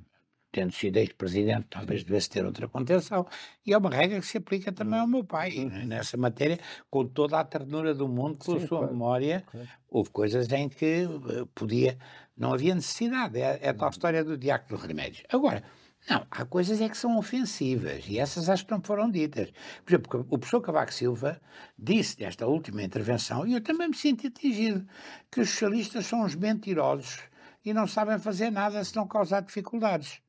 [0.52, 3.26] tendo sido ex-presidente, talvez devesse ter outra contenção,
[3.64, 5.86] e é uma regra que se aplica também ao meu pai, uhum.
[5.86, 6.58] nessa matéria,
[6.90, 9.68] com toda a ternura do mundo, pela Sim, sua claro, memória, claro.
[9.88, 11.08] houve coisas em que eh,
[11.54, 11.98] podia,
[12.36, 15.22] não havia necessidade, é, é a tal história do diácono de remédios.
[15.30, 15.64] Agora,
[16.08, 19.52] não, há coisas é que são ofensivas e essas acho que não foram ditas.
[19.84, 21.40] Por exemplo, o professor Cavaco Silva
[21.78, 24.86] disse nesta última intervenção, e eu também me senti atingido,
[25.30, 27.20] que os socialistas são uns mentirosos
[27.64, 30.20] e não sabem fazer nada se não causar dificuldades.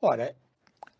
[0.00, 0.36] Ora,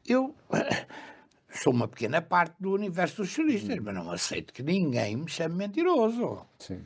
[0.06, 0.34] eu
[1.50, 3.82] sou uma pequena parte do universo dos socialistas, hum.
[3.84, 6.46] mas não aceito que ninguém me chame mentiroso.
[6.58, 6.82] Sim.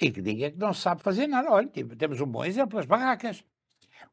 [0.00, 1.50] E que diga que não sabe fazer nada.
[1.50, 3.42] Olha, temos um bom exemplo, as barracas.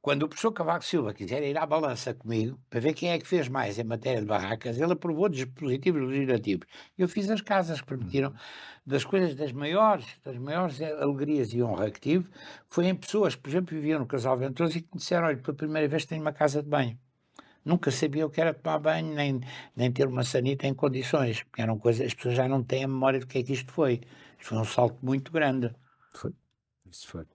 [0.02, 3.28] Quando o professor Cavaco Silva quiser ir à balança comigo para ver quem é que
[3.28, 6.68] fez mais em matéria de barracas, ele aprovou dispositivos legislativos.
[6.98, 8.34] Eu fiz as casas que permitiram, hum.
[8.86, 12.30] das coisas das maiores, das maiores alegrias e honra que tive,
[12.70, 15.38] foi em pessoas que, por exemplo, viviam no Casal Ventoso e que me disseram, olha,
[15.38, 17.00] pela primeira vez tenho uma casa de banho.
[17.66, 19.42] Nunca sabia o que era tomar banho, nem,
[19.76, 22.88] nem ter uma sanita em condições, porque eram coisas, as pessoas já não têm a
[22.88, 24.02] memória do que é que isto foi.
[24.38, 25.74] Isto foi um salto muito grande.
[26.14, 26.32] Foi,
[26.92, 27.26] isso foi.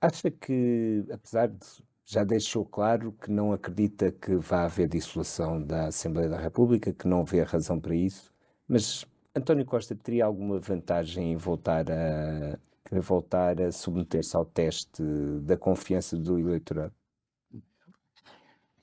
[0.00, 1.66] Acha que, apesar de
[2.10, 7.06] já deixou claro que não acredita que vá haver dissolução da Assembleia da República, que
[7.06, 8.32] não vê razão para isso,
[8.66, 12.58] mas António Costa teria alguma vantagem em voltar a,
[12.90, 15.02] a voltar a submeter-se ao teste
[15.42, 16.92] da confiança do eleitorado?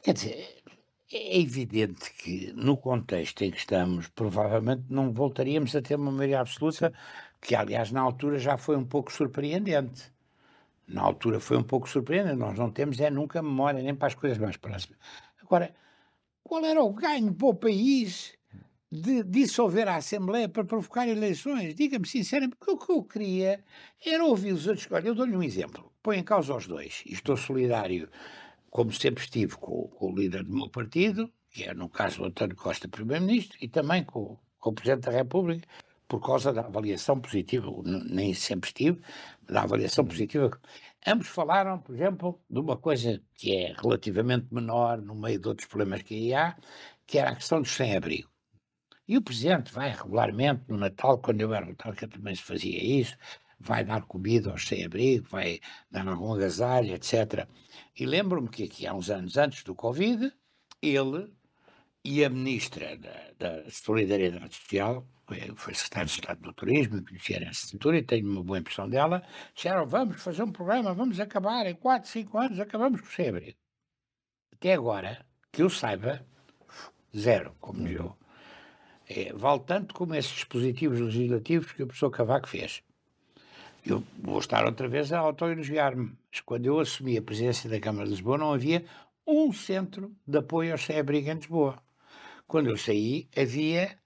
[0.02, 0.64] Quer dizer,
[1.12, 6.40] é evidente que no contexto em que estamos, provavelmente não voltaríamos a ter uma maioria
[6.40, 6.94] absoluta,
[7.42, 10.16] que aliás na altura já foi um pouco surpreendente.
[10.88, 14.16] Na altura foi um pouco surpreendente, nós não temos é nunca memória nem para as
[14.16, 14.98] coisas mais próximas.
[15.42, 15.74] Agora,
[16.44, 18.38] qual era o ganho para o país
[18.90, 21.76] de dissolver a Assembleia para provocar eleições?
[21.76, 23.64] Diga-me sinceramente, porque o que eu queria
[24.06, 24.88] era ouvir os outros.
[24.90, 25.92] Olha, eu dou-lhe um exemplo.
[26.02, 28.10] Põe em causa os dois, e estou solidário
[28.70, 32.26] como sempre estive com, com, o líder do meu partido, que é, no caso, o
[32.26, 35.68] António Costa, Primeiro-Ministro, e também com, com, o Presidente da República,
[36.08, 39.02] por causa da avaliação positiva, nem sempre estive,
[39.50, 40.60] da avaliação positiva.
[41.06, 45.68] Ambos falaram, por exemplo, de uma coisa que é relativamente menor no meio de outros
[45.68, 46.58] problemas que há,
[47.06, 48.30] que era a questão dos sem-abrigo.
[49.08, 52.84] E o Presidente vai regularmente no Natal, quando eu era Natal, que também se fazia
[52.84, 53.16] isso,
[53.60, 57.48] vai dar comida aos sem-abrigo, vai dar algum agasalho, etc.
[57.98, 60.32] E lembro-me que aqui há uns anos antes do Covid,
[60.82, 61.34] ele
[62.10, 65.06] e a Ministra da, da Solidariedade Social,
[65.58, 69.22] foi secretário de Estado do Turismo, conhecia essa altura e tenho uma boa impressão dela,
[69.54, 73.58] disseram, vamos fazer um programa, vamos acabar, em 4, 5 anos acabamos com o sem-abrigo.
[74.54, 76.26] Até agora, que eu saiba,
[77.16, 77.88] zero, como uhum.
[77.90, 78.18] eu.
[79.10, 82.84] É, vale tanto como esses dispositivos legislativos que o professor Cavaco fez.
[83.86, 88.06] Eu vou estar outra vez a autoelogiar-me, mas quando eu assumi a presidência da Câmara
[88.06, 88.86] de Lisboa não havia
[89.28, 91.86] um centro de apoio aos sem-abrigo em Lisboa.
[92.48, 94.00] Quando eu saí, havia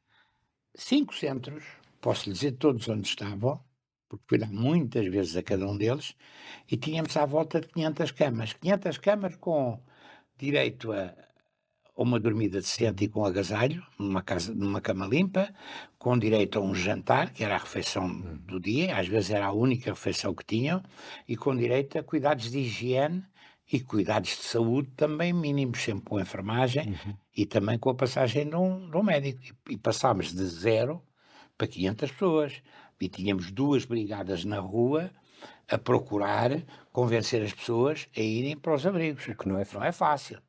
[0.73, 1.63] cinco centros,
[2.01, 3.63] posso lhe dizer todos onde estavam,
[4.10, 6.15] porque fui lá muitas vezes a cada um deles,
[6.69, 8.54] e tínhamos à volta de 500 camas.
[8.54, 9.80] 500 camas com
[10.36, 11.13] direito a
[11.95, 15.54] uma dormida decente e com agasalho, numa, casa, numa cama limpa,
[15.99, 18.39] com direito a um jantar, que era a refeição hum.
[18.47, 20.82] do dia, às vezes era a única refeição que tinham,
[21.27, 23.23] e com direito a cuidados de higiene
[23.71, 27.15] e cuidados de saúde também mínimos, sempre com enfermagem uhum.
[27.36, 29.39] e também com a passagem de um, de um médico.
[29.69, 31.01] E, e passámos de zero
[31.57, 32.62] para 500 pessoas.
[32.99, 35.10] E tínhamos duas brigadas na rua
[35.67, 36.51] a procurar
[36.91, 39.25] convencer as pessoas a irem para os abrigos.
[39.27, 40.39] O que não é, não é fácil.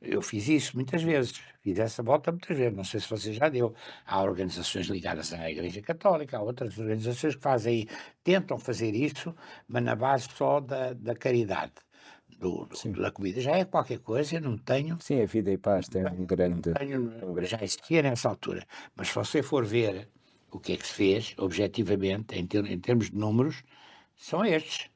[0.00, 3.48] Eu fiz isso muitas vezes, fiz essa volta muitas vezes, não sei se você já
[3.48, 3.74] deu.
[4.06, 7.88] Há organizações ligadas à Igreja Católica, há outras organizações que fazem,
[8.22, 9.34] tentam fazer isso,
[9.66, 11.72] mas na base só da, da caridade.
[12.38, 14.96] Do, do, da comida já é qualquer coisa, eu não tenho.
[15.00, 16.72] Sim, a vida e paz tem um grande.
[16.72, 20.08] Tenho, já existia nessa altura, mas se você for ver
[20.50, 23.62] o que é que se fez, objetivamente, em, ter, em termos de números,
[24.16, 24.88] são estes.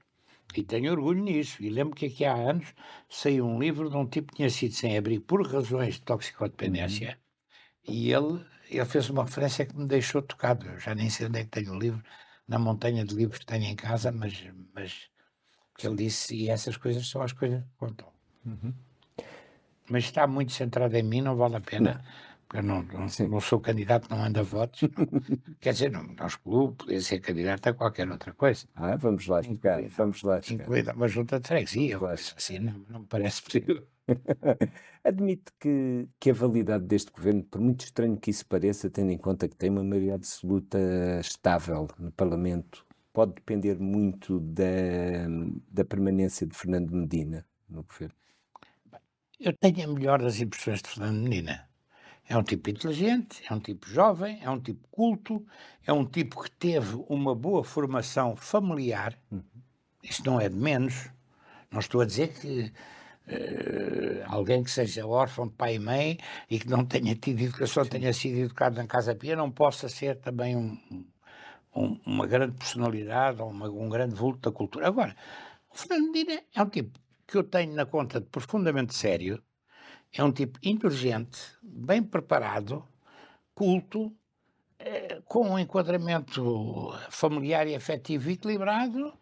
[0.55, 1.63] E tenho orgulho nisso.
[1.63, 2.75] E lembro que aqui há anos
[3.09, 7.19] saiu um livro de um tipo que tinha sido sem abrigo por razões de toxicodependência.
[7.89, 7.95] Uhum.
[7.95, 10.67] E ele, ele fez uma referência que me deixou tocado.
[10.67, 12.03] Eu já nem sei onde é que tenho o livro,
[12.47, 15.09] na montanha de livros que tenho em casa, mas, mas
[15.77, 18.09] que ele disse, e essas coisas são as coisas que contam.
[18.45, 18.73] Uhum.
[19.91, 21.95] Mas está muito centrado em mim, não vale a pena.
[21.95, 24.83] Não porque eu não, não, não sou candidato, não anda votos.
[25.59, 28.67] Quer dizer, não, não excluo, podia ser candidato a qualquer outra coisa.
[28.75, 30.39] Ah, vamos lá chegar, vamos lá.
[30.51, 31.99] Incluída uma junta de freguesia,
[32.37, 33.87] assim, não, não me parece possível.
[35.03, 39.19] Admite que, que a validade deste governo, por muito estranho que isso pareça, tendo em
[39.19, 40.79] conta que tem uma maioria absoluta
[41.21, 44.65] estável no Parlamento, pode depender muito da,
[45.71, 48.15] da permanência de Fernando Medina no governo?
[49.39, 51.69] Eu tenho a melhor das impressões de Fernando Medina.
[52.29, 55.45] É um tipo inteligente, é um tipo jovem, é um tipo culto,
[55.85, 59.19] é um tipo que teve uma boa formação familiar.
[59.31, 59.43] Uhum.
[60.03, 61.11] Isso não é de menos.
[61.71, 62.73] Não estou a dizer que
[63.27, 67.85] uh, alguém que seja órfão de pai e mãe e que não tenha tido educação,
[67.85, 70.79] tenha sido educado na Casa Pia, não possa ser também um,
[71.75, 74.87] um, uma grande personalidade ou uma, um grande vulto da cultura.
[74.87, 75.17] Agora,
[75.71, 79.43] o Fernando Medina é um tipo que eu tenho na conta de profundamente sério,
[80.13, 82.87] é um tipo inteligente, bem preparado,
[83.55, 84.15] culto,
[84.79, 89.13] eh, com um enquadramento familiar e afetivo equilibrado,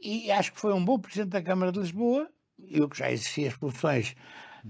[0.00, 2.28] e acho que foi um bom presidente da Câmara de Lisboa.
[2.58, 4.16] Eu que já exerci as funções,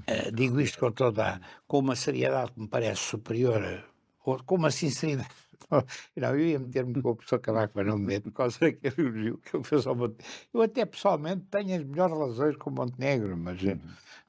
[0.07, 3.85] eh, digo isto com toda com uma seriedade que me parece superior,
[4.25, 5.31] ou com uma sinceridade
[6.17, 8.95] não, eu ia meter-me com o professor Cavaco, mas não me meto por causa daquele
[8.99, 10.27] elogio que ele fez ao Montenegro.
[10.53, 13.81] Eu até pessoalmente tenho as melhores relações com o Montenegro, mas eh, uhum.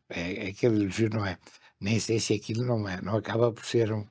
[0.10, 1.38] é, é, aquele elogio não é.
[1.80, 4.06] Nem sei se aquilo não é, não acaba por ser um,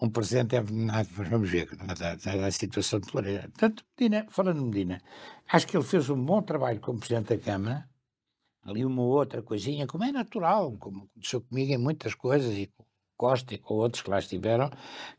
[0.00, 3.42] um presente envenenado, mas vamos ver, da, situação de Floreira.
[3.42, 5.02] Portanto, Medina, falando de Medina,
[5.48, 7.88] acho que ele fez um bom trabalho como Presidente da Câmara,
[8.64, 12.72] ali uma outra coisinha, como é natural, como aconteceu comigo em muitas coisas e
[13.16, 14.70] Costa e com outros que lá estiveram,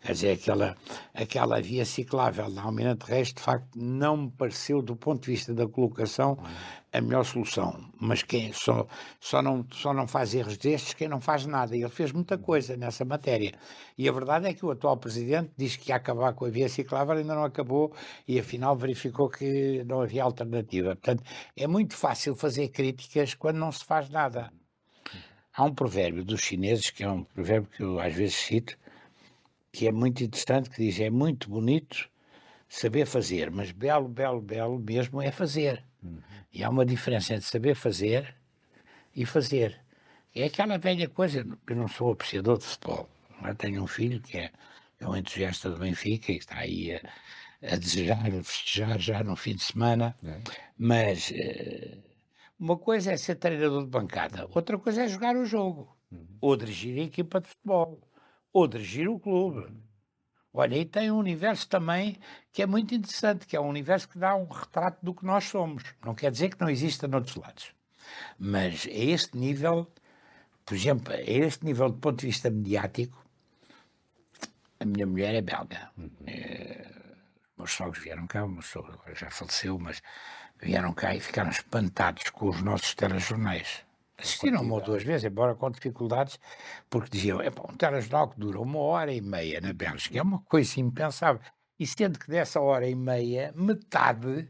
[0.01, 0.75] quer dizer, aquela,
[1.13, 5.53] aquela via ciclável da Almirante Reis, de facto, não me pareceu, do ponto de vista
[5.53, 6.38] da colocação,
[6.91, 7.89] a melhor solução.
[7.99, 8.88] Mas quem só,
[9.19, 11.75] só, não, só não faz erros destes quem não faz nada.
[11.75, 13.53] Ele fez muita coisa nessa matéria.
[13.97, 16.69] E a verdade é que o atual presidente diz que ia acabar com a via
[16.69, 17.93] ciclável, ainda não acabou,
[18.27, 20.95] e afinal verificou que não havia alternativa.
[20.95, 21.23] Portanto,
[21.55, 24.51] é muito fácil fazer críticas quando não se faz nada.
[25.55, 28.77] Há um provérbio dos chineses, que é um provérbio que eu às vezes cito,
[29.71, 32.09] que é muito interessante, que diz, é muito bonito
[32.67, 35.83] saber fazer, mas belo, belo, belo mesmo é fazer.
[36.03, 36.19] Uhum.
[36.51, 38.35] E há uma diferença entre saber fazer
[39.15, 39.79] e fazer.
[40.33, 43.09] É aquela velha coisa, eu não sou apreciador de futebol,
[43.43, 44.51] eu tenho um filho que é,
[44.99, 47.01] é um entusiasta do Benfica e está aí a,
[47.73, 50.39] a desejar, a festejar já no fim de semana, é.
[50.77, 51.31] mas...
[51.31, 52.04] Uh,
[52.59, 56.37] uma coisa é ser treinador de bancada, outra coisa é jogar o jogo, uhum.
[56.41, 58.01] ou dirigir a equipa de futebol,
[58.53, 59.67] ou dirigir o clube.
[60.53, 62.17] Olha, e tem um universo também
[62.53, 65.43] que é muito interessante, que é um universo que dá um retrato do que nós
[65.43, 65.83] somos.
[66.03, 67.73] Não quer dizer que não exista noutros lados.
[68.39, 69.91] Mas a este nível,
[70.65, 73.21] por exemplo, a este nível do ponto de vista mediático,
[74.79, 75.89] a minha mulher é belga.
[75.97, 76.09] Uhum.
[76.25, 76.89] É,
[77.57, 80.01] meus sogros vieram cá, o meu sogro já faleceu, mas
[80.65, 83.86] vieram cá e ficaram espantados com os nossos telejornais.
[84.17, 86.39] Assistiram uma ou duas vezes, embora com dificuldades,
[86.89, 90.39] porque diziam, é um telejornal que dura uma hora e meia na Bélgica, é uma
[90.39, 91.39] coisa impensável.
[91.78, 94.49] E sendo que dessa hora e meia, metade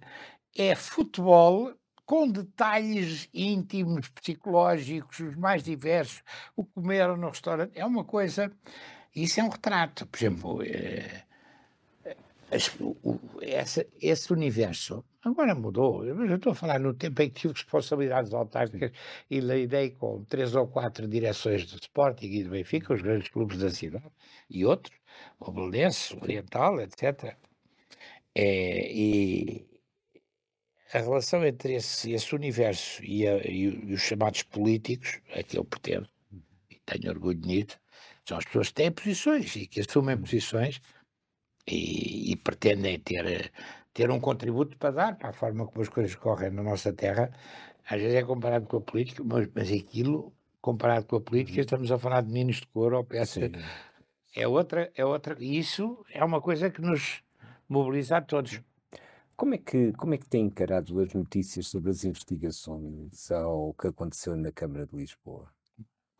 [0.55, 1.73] é futebol
[2.05, 6.23] com detalhes íntimos, psicológicos, os mais diversos,
[6.55, 8.49] o que comeram no restaurante, é uma coisa,
[9.13, 10.05] isso é um retrato.
[10.05, 10.59] Por exemplo,
[13.41, 16.05] essa, esse universo agora mudou.
[16.05, 18.91] Eu estou a falar no tempo em que tive responsabilidades autárquicas
[19.29, 23.57] e lidei com três ou quatro direções do Sporting e do Benfica, os grandes clubes
[23.57, 24.05] da cidade,
[24.49, 24.95] e outros,
[25.39, 27.35] o Belenense, o Oriental, etc.
[28.35, 29.65] É, e
[30.93, 35.65] a relação entre esse, esse universo e, a, e, os chamados políticos, a que eu
[35.65, 36.07] pretendo,
[36.69, 37.79] e tenho orgulho nisso,
[38.25, 40.81] são as pessoas que têm posições e que assumem posições
[41.67, 43.51] e, e, pretendem ter,
[43.95, 47.31] ter um contributo para dar para a forma como as coisas correm na nossa terra.
[47.89, 51.61] Às vezes é comparado com a política, mas, mas aquilo, comparado com a política, uhum.
[51.61, 53.49] estamos a falar de meninos de cor ou peças.
[54.35, 55.37] É outra, é outra.
[55.39, 57.23] E isso é uma coisa que nos
[57.69, 58.61] mobiliza a todos.
[59.37, 63.87] Como é, que, como é que tem encarado as notícias sobre as investigações ao que
[63.87, 65.49] aconteceu na Câmara de Lisboa?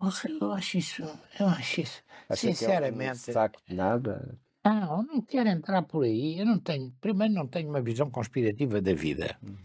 [0.02, 1.04] Eu acho isso,
[1.40, 3.24] eu acho isso, Acha sinceramente.
[3.24, 4.38] Que é um saco de nada?
[4.66, 6.40] Não, não quero entrar por aí.
[6.40, 9.38] Eu não tenho, primeiro não tenho uma visão conspirativa da vida.
[9.44, 9.56] Uhum.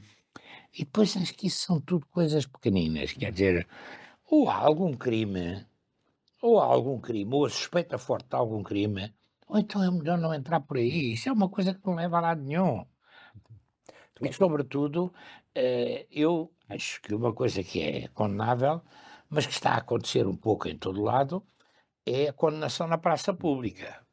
[0.74, 3.14] E depois acho que isso são tudo coisas pequeninas.
[3.14, 3.68] Quer dizer,
[4.30, 5.66] ou há algum crime,
[6.42, 9.12] ou há algum crime, ou a suspeita forte de algum crime,
[9.48, 11.14] ou então é melhor não entrar por aí.
[11.14, 12.84] Isso é uma coisa que não leva a lado nenhum.
[14.20, 15.12] E, sobretudo,
[15.54, 18.82] eh, eu acho que uma coisa que é condenável,
[19.30, 21.42] mas que está a acontecer um pouco em todo lado,
[22.06, 24.06] é a condenação na praça pública.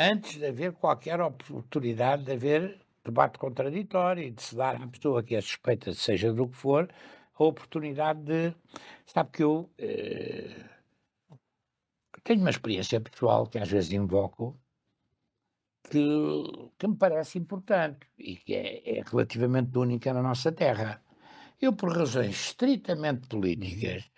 [0.00, 5.24] Antes de haver qualquer oportunidade de haver debate contraditório e de se dar à pessoa
[5.24, 6.88] que é suspeita, seja do que for,
[7.34, 8.54] a oportunidade de.
[9.04, 10.54] Sabe que eu eh,
[12.22, 14.56] tenho uma experiência pessoal que às vezes invoco
[15.90, 15.98] que,
[16.78, 21.02] que me parece importante e que é, é relativamente única na nossa terra.
[21.60, 24.08] Eu, por razões estritamente políticas,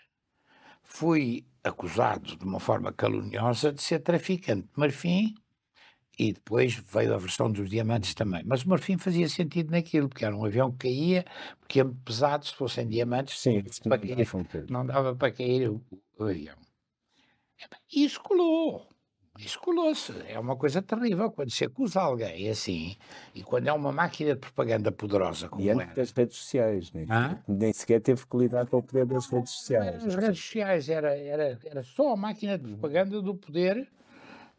[0.82, 5.34] fui acusado de uma forma caluniosa de ser traficante de marfim
[6.20, 8.42] e depois veio a versão dos diamantes também.
[8.44, 11.24] Mas o marfim fazia sentido naquilo, porque era um avião que caía,
[11.59, 14.28] porque pesado, se fossem diamantes, Sim, para cair,
[14.68, 15.80] não dava para cair o,
[16.18, 16.56] o avião.
[17.90, 18.87] E isso colou.
[19.38, 20.12] Isso colou-se.
[20.28, 22.96] É uma coisa terrível quando se acusa alguém assim,
[23.35, 27.06] e quando é uma máquina de propaganda poderosa como e antes das redes sociais, né?
[27.48, 30.04] nem sequer teve que lidar com o poder das redes sociais.
[30.04, 33.88] As redes sociais era, era, era só a máquina de propaganda do poder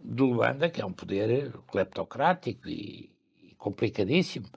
[0.03, 3.11] do Luanda, que é um poder cleptocrático e,
[3.43, 4.47] e complicadíssimo,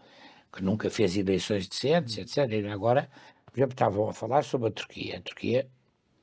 [0.52, 2.50] que nunca fez eleições decentes, etc.
[2.50, 3.10] E agora,
[3.46, 5.18] por exemplo, estavam a falar sobre a Turquia.
[5.18, 5.68] A Turquia,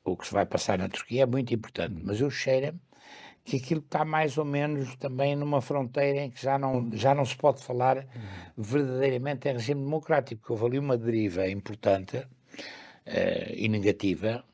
[0.04, 2.78] o que se vai passar na Turquia é muito importante, mas eu cheiro
[3.44, 7.24] que aquilo está mais ou menos também numa fronteira em que já não, já não
[7.24, 8.06] se pode falar
[8.56, 14.44] verdadeiramente em regime democrático, porque houve ali uma deriva importante uh, e negativa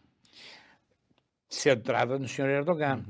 [1.49, 2.49] centrada no Sr.
[2.49, 3.05] Erdogan.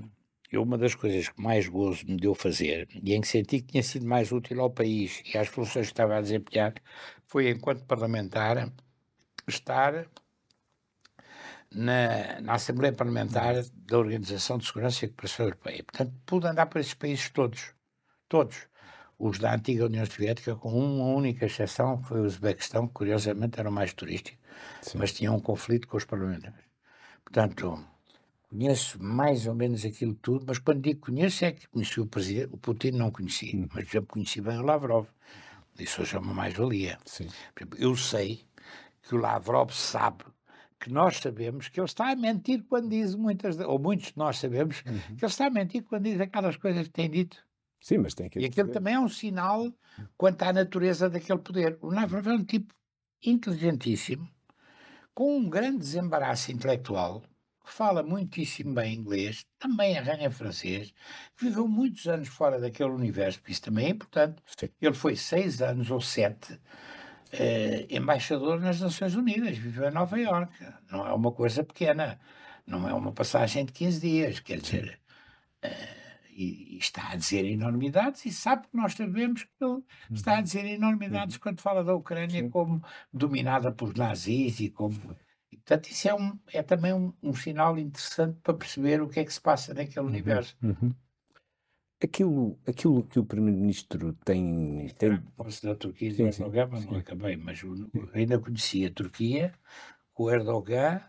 [0.50, 3.72] Eu, uma das coisas que mais gozo me deu fazer e em que senti que
[3.72, 6.74] tinha sido mais útil ao país e às funções que estava a desempenhar
[7.26, 8.72] foi, enquanto parlamentar,
[9.46, 10.08] estar
[11.70, 15.84] na, na Assembleia Parlamentar da Organização de Segurança e Cooperação Europeia.
[15.84, 17.74] Portanto, pude andar por esses países todos,
[18.28, 18.66] todos.
[19.18, 23.58] Os da antiga União Soviética, com uma única exceção, que foi o Uzbequistão, que curiosamente
[23.58, 24.38] era o mais turístico,
[24.80, 24.98] Sim.
[24.98, 26.64] mas tinha um conflito com os parlamentares.
[27.24, 27.84] Portanto,
[28.48, 32.54] conheço mais ou menos aquilo tudo, mas quando digo conheço é que conheci o presidente,
[32.54, 33.68] o Putin não conhecia, hum.
[33.72, 35.06] mas já conheci bem o Lavrov.
[35.78, 36.98] Isso hoje é uma mais-valia.
[37.78, 38.44] Eu sei
[39.02, 40.24] que o Lavrov sabe
[40.80, 44.38] que nós sabemos que ele está a mentir quando diz muitas, ou muitos de nós
[44.38, 45.16] sabemos uhum.
[45.16, 47.37] que ele está a mentir quando diz aquelas coisas que tem dito.
[47.80, 48.40] Sim, mas tem que.
[48.40, 49.72] E aquilo também é um sinal
[50.16, 51.78] quanto à natureza daquele poder.
[51.80, 52.74] O Lavrov é um tipo
[53.24, 54.28] inteligentíssimo,
[55.14, 57.22] com um grande desembaraço intelectual,
[57.72, 60.92] fala muitíssimo bem inglês, também arranha francês,
[61.37, 64.42] viveu muitos anos fora daquele universo, porque isso também é importante.
[64.81, 66.59] Ele foi seis anos ou sete
[67.33, 70.64] eh, embaixador nas Nações Unidas, viveu em Nova Iorque.
[70.90, 72.18] Não é uma coisa pequena,
[72.66, 75.00] não é uma passagem de 15 dias, quer dizer,
[75.62, 75.98] eh,
[76.31, 80.37] e, e, está a dizer enormidades e sabe que nós sabemos que ele está a
[80.37, 80.42] uhum.
[80.42, 81.42] dizer enormidades uhum.
[81.42, 82.48] quando fala da Ucrânia Sim.
[82.48, 85.16] como dominada por nazis e como...
[85.68, 89.20] E, portanto, isso é, um, é também um, um, sinal interessante para perceber o que
[89.20, 90.07] é que se passa naquele uhum.
[90.07, 90.57] universo.
[90.62, 90.94] Uhum.
[92.02, 94.88] Aquilo, aquilo que o Primeiro-Ministro tem.
[94.98, 95.20] tem...
[95.37, 97.61] Posso da Turquia sim, sim, Erdogan, não acabei, mas
[98.14, 99.52] ainda conhecia a Turquia
[100.14, 101.02] com o Erdogan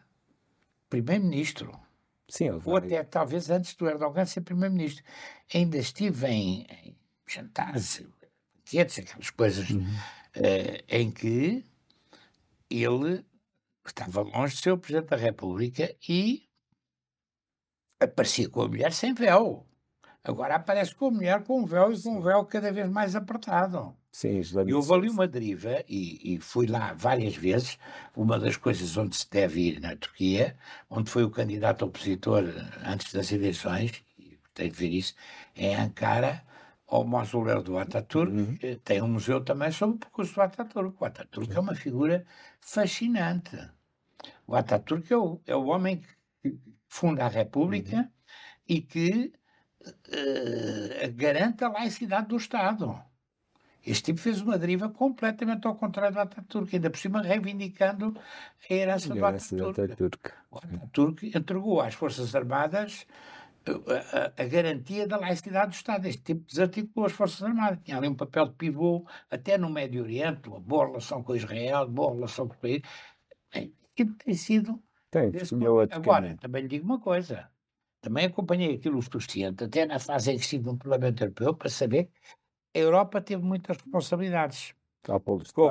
[0.90, 1.80] Primeiro-Ministro.
[2.28, 5.06] Sim, Ou até talvez antes do Erdogan ser Primeiro-Ministro.
[5.54, 8.04] Ainda estive em, em jantares,
[8.58, 9.84] banquetes, aquelas coisas uhum.
[9.84, 11.64] uh, em que
[12.70, 13.24] ele
[13.86, 16.48] estava longe de ser o Presidente da República e
[18.00, 19.66] aparecia com a mulher sem véu.
[20.24, 23.16] Agora aparece com a mulher com um véu e com um véu cada vez mais
[23.16, 23.96] apertado.
[24.12, 27.78] Sim, e houve ali uma deriva, e, e, fui lá várias vezes.
[28.16, 30.58] Uma das coisas onde se deve ir na Turquia,
[30.90, 32.44] onde foi o candidato opositor
[32.84, 35.14] antes das eleições, e tem de ver isso,
[35.56, 36.44] é Ankara,
[36.90, 38.34] ao mausoléu do Ataturk.
[38.34, 38.58] Uhum.
[38.84, 40.96] Tem um museu também sobre o percurso do Ataturk.
[41.00, 42.26] O Ataturk é uma figura
[42.60, 43.58] fascinante.
[44.48, 46.02] O Ataturk é o, é o homem
[46.42, 48.10] que funda a República uhum.
[48.68, 49.32] e que
[49.86, 53.00] uh, garante a laicidade do Estado.
[53.86, 58.18] Este tipo fez uma deriva completamente ao contrário do Ataturk, ainda por cima reivindicando
[58.70, 60.32] a herança do Ataturk.
[60.52, 63.30] O Ataturk entregou às Forças Armadas eh,
[63.66, 66.08] a, a, garantia da laicidade do Estado.
[66.08, 67.80] Este tipo desarticulou as Forças Armadas.
[67.84, 71.88] Tinha ali um papel de pivô, até no Médio Oriente, uma boa relação com Israel,
[71.88, 72.82] boa relação com o país.
[73.52, 74.82] Aquilo tem sido.
[75.12, 75.32] Tem,
[75.92, 77.50] Agora, também lhe digo uma coisa:
[78.02, 81.70] também acompanhei aquilo o suficiente, até na fase em que estive no Parlamento Europeu, para
[81.70, 82.06] saber
[82.74, 84.74] que a Europa teve muitas responsabilidades.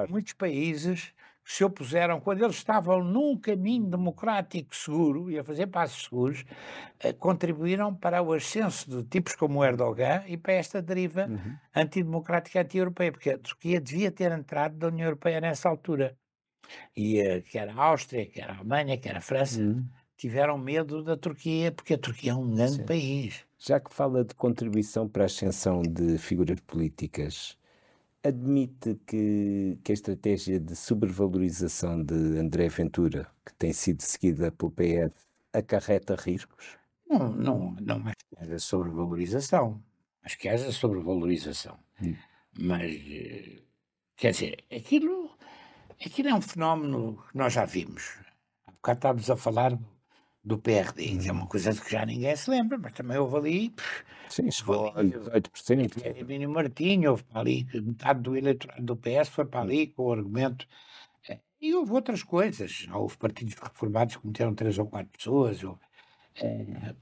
[0.09, 1.12] Com muitos países
[1.49, 6.44] se opuseram, quando eles estavam num caminho democrático seguro e a fazer passos seguros,
[7.01, 11.57] eh, contribuíram para o ascenso de tipos como Erdogan e para esta deriva uhum.
[11.74, 16.14] antidemocrática anti-europeia, porque a Turquia devia ter entrado da União Europeia nessa altura.
[16.94, 19.88] E uh, quer a Áustria, quer a Alemanha, quer a França, uhum
[20.18, 22.84] tiveram medo da Turquia, porque a Turquia é um grande Sim.
[22.84, 23.44] país.
[23.57, 27.57] Já que fala de contribuição para a ascensão de figuras políticas,
[28.25, 34.73] admite que, que a estratégia de sobrevalorização de André Ventura, que tem sido seguida pelo
[34.73, 36.77] PS, acarreta riscos?
[37.09, 39.83] Não, não, não acho que haja sobrevalorização.
[40.23, 41.79] Acho que haja sobrevalorização.
[42.03, 42.14] Hum.
[42.59, 43.62] Mas, eh,
[44.16, 45.31] quer dizer, aquilo,
[46.05, 48.19] aquilo é um fenómeno que nós já vimos.
[48.66, 49.79] Há bocado estávamos a falar
[50.49, 51.28] do PRD, hum.
[51.28, 53.74] é uma coisa que já ninguém se lembra, mas também houve ali.
[54.30, 56.05] Sim, chegou a 18%.
[56.05, 60.12] Hermínio Martinho, houve para ali, metade do eleitorado do PS foi para ali com o
[60.12, 60.66] argumento.
[61.28, 62.86] Eh, e houve outras coisas.
[62.92, 65.62] Houve partidos reformados que meteram três ou quatro pessoas.
[66.36, 66.94] É,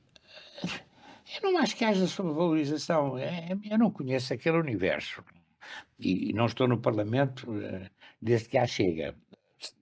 [1.43, 3.17] eu não acho que haja sobrevalorização.
[3.17, 5.23] É, eu não conheço aquele universo.
[5.99, 7.91] E, não estou no Parlamento eh,
[8.21, 9.15] desde que há chega.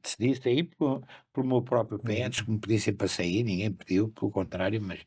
[0.02, 1.02] Decidi sair por,
[1.32, 5.00] por meu próprio pé, antes que me pedissem para sair, ninguém pediu, pelo contrário, mas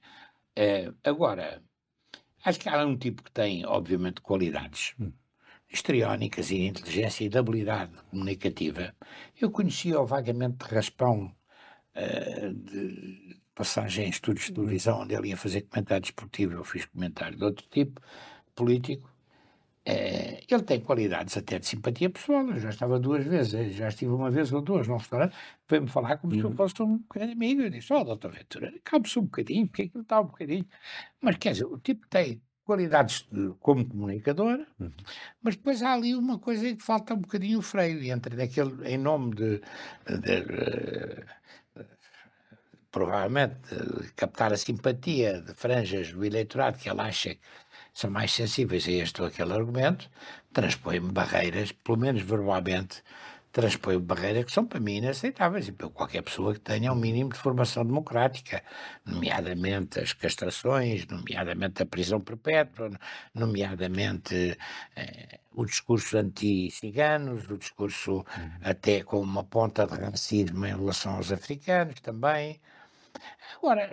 [0.56, 1.64] é, agora
[2.44, 5.12] acho que há um tipo que tem, obviamente, qualidades hum.
[5.70, 8.96] histriónicas e de inteligência e de habilidade comunicativa.
[9.40, 11.34] Eu conhecia-o vagamente de raspão
[11.96, 16.86] uh, de passagem em estúdios de televisão, onde ele ia fazer comentário esportivo, eu fiz
[16.86, 18.02] comentário de outro tipo,
[18.56, 19.10] político.
[19.90, 22.46] É, ele tem qualidades até de simpatia pessoal.
[22.50, 25.34] Eu já estava duas vezes, já estive uma vez ou duas num restaurante,
[25.66, 26.40] veio-me falar como uhum.
[26.40, 26.56] se eu uhum.
[26.58, 27.62] fosse um grande amigo.
[27.62, 30.66] Eu disse: Ó, oh, doutor Ventura, calme-se um bocadinho, porque aquilo está um bocadinho.
[31.22, 34.92] Mas quer dizer, o tipo tem qualidades de, como comunicador, uhum.
[35.42, 38.98] mas depois há ali uma coisa que falta um bocadinho o freio, entre naquele, em
[38.98, 39.62] nome de,
[40.06, 41.24] de, de
[42.92, 43.56] provavelmente
[44.18, 47.42] captar a simpatia de franjas do eleitorado que ele acha que
[47.98, 50.08] são mais sensíveis a este ou aquele argumento,
[50.54, 53.02] transpõe-me barreiras, pelo menos verbalmente,
[53.52, 57.32] transpõe barreiras que são para mim inaceitáveis e para qualquer pessoa que tenha um mínimo
[57.32, 58.62] de formação democrática,
[59.04, 62.92] nomeadamente as castrações, nomeadamente a prisão perpétua,
[63.34, 64.56] nomeadamente
[64.96, 68.52] eh, o discurso anti-ciganos, o discurso uhum.
[68.62, 72.62] até com uma ponta de racismo em relação aos africanos também.
[73.56, 73.92] Agora,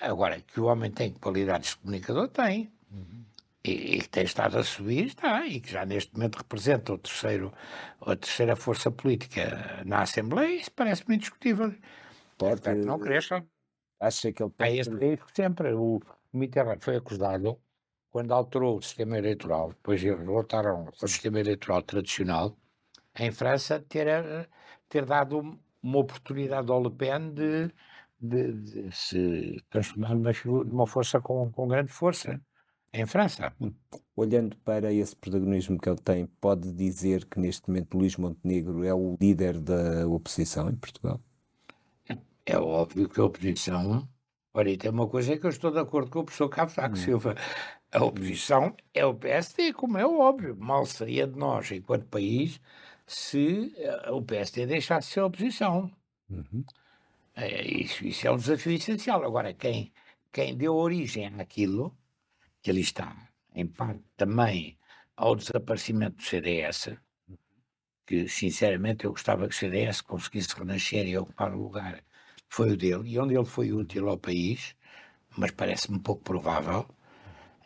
[0.00, 2.72] agora que o homem tem qualidades de comunicador, tem.
[2.90, 3.24] Uhum.
[3.62, 7.52] E, que tem estado a subir, está, e que já neste momento representa o terceiro,
[8.00, 11.74] a terceira força política na Assembleia, isso parece-me indiscutível.
[12.38, 13.44] Pode, que não cresça.
[14.00, 14.70] Acha que ele pode...
[14.70, 15.74] É esse risco sempre.
[15.74, 16.00] O
[16.32, 17.60] Mitterrand foi acusado,
[18.10, 22.56] quando alterou o sistema eleitoral, depois eles voltaram ao sistema eleitoral tradicional,
[23.18, 24.48] em França, ter,
[24.88, 27.70] ter dado uma oportunidade ao Le Pen de
[28.20, 30.32] de, de se transformar numa,
[30.64, 32.40] numa força com, com grande força
[32.92, 33.52] em França.
[33.60, 33.72] Hum.
[34.16, 38.92] Olhando para esse protagonismo que ele tem, pode dizer que neste momento Luís Montenegro é
[38.92, 41.20] o líder da oposição em Portugal?
[42.44, 44.08] É óbvio que a oposição.
[44.52, 46.96] Ora, tem uma coisa que eu estou de acordo com o professor Cavaco hum.
[46.96, 47.34] Silva.
[47.92, 50.56] A oposição é o PSD, como é óbvio.
[50.56, 52.60] Mal seria de nós, enquanto país,
[53.06, 55.90] se eh, o PSD deixasse de ser oposição.
[56.28, 56.64] Uhum.
[57.34, 59.24] É, isso, isso é um desafio essencial.
[59.24, 59.92] Agora, quem,
[60.32, 61.96] quem deu origem àquilo,
[62.62, 63.14] que ali está,
[63.54, 64.78] em parte também
[65.16, 66.96] ao desaparecimento do CDS,
[68.06, 72.02] que sinceramente eu gostava que o CDS conseguisse renascer e ocupar o lugar,
[72.48, 74.74] foi o dele, e onde ele foi útil ao país,
[75.36, 76.86] mas parece-me pouco provável,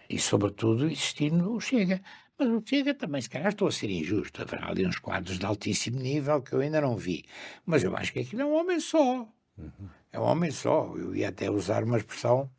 [0.08, 2.02] e sobretudo existindo o Chega.
[2.38, 5.46] Mas o Chega também, se calhar estou a ser injusto, haverá ali uns quadros de
[5.46, 7.24] altíssimo nível que eu ainda não vi,
[7.64, 9.26] mas eu acho que aquilo é um homem só.
[9.56, 9.88] Uhum.
[10.12, 10.94] É um homem só.
[10.96, 12.50] Eu ia até usar uma expressão,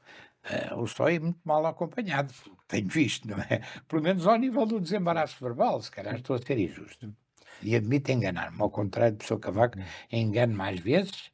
[0.46, 2.34] uh, o só é muito mal acompanhado,
[2.68, 3.62] tenho visto, não é?
[3.88, 7.14] Pelo menos ao nível do desembaraço verbal, se calhar estou a ser injusto.
[7.62, 9.86] E admito enganar-me, ao contrário de pessoa Cavaco, uhum.
[10.12, 11.32] engano mais vezes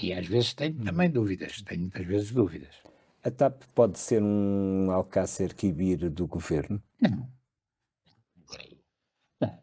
[0.00, 2.76] e às vezes tenho também dúvidas, tenho muitas vezes dúvidas.
[3.24, 6.80] A TAP pode ser um alcácer quibir do governo?
[7.00, 7.28] Não.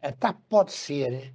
[0.02, 1.34] A TAP pode ser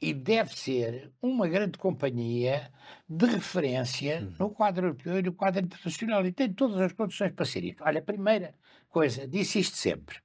[0.00, 2.70] e deve ser uma grande companhia
[3.08, 4.34] de referência uhum.
[4.38, 7.78] no quadro europeu e no quadro internacional e tem todas as condições para ser isso.
[7.80, 8.54] Olha, a primeira
[8.88, 10.18] coisa, disse isto sempre.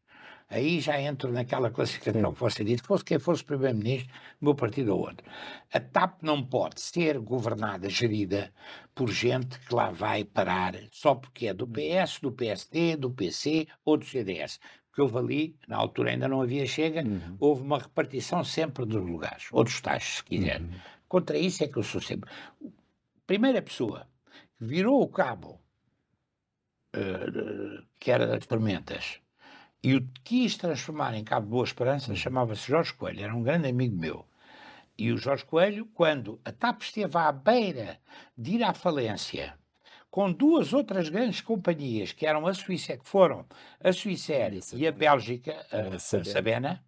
[0.50, 5.00] Aí já entro naquela classificação que você disse, fosse quem fosse primeiro-ministro, meu partido ou
[5.00, 5.26] outro.
[5.74, 8.54] A TAP não pode ser governada, gerida
[8.94, 13.68] por gente que lá vai parar só porque é do PS, do PSD, do PC
[13.84, 14.60] ou do CDS
[14.94, 17.36] que houve ali, na altura ainda não havia Chega, uhum.
[17.40, 20.62] houve uma repartição sempre dos lugares, ou dos taxos, se quiser.
[20.62, 20.70] Uhum.
[21.08, 22.30] Contra isso é que eu sou sempre.
[23.26, 24.08] Primeira pessoa
[24.58, 25.60] que virou o cabo,
[26.96, 29.20] uh, que era das tormentas,
[29.84, 32.16] e o quis transformar em Cabo Boa Esperança, uhum.
[32.16, 34.26] chamava-se Jorge Coelho, era um grande amigo meu.
[34.96, 38.00] E o Jorge Coelho, quando a TAP esteve à beira
[38.38, 39.58] de ir à falência,
[40.14, 43.48] com duas outras grandes companhias, que eram a Suíça, que foram
[43.84, 44.32] a Suíça
[44.76, 46.86] e a Bélgica, a, a Sabena,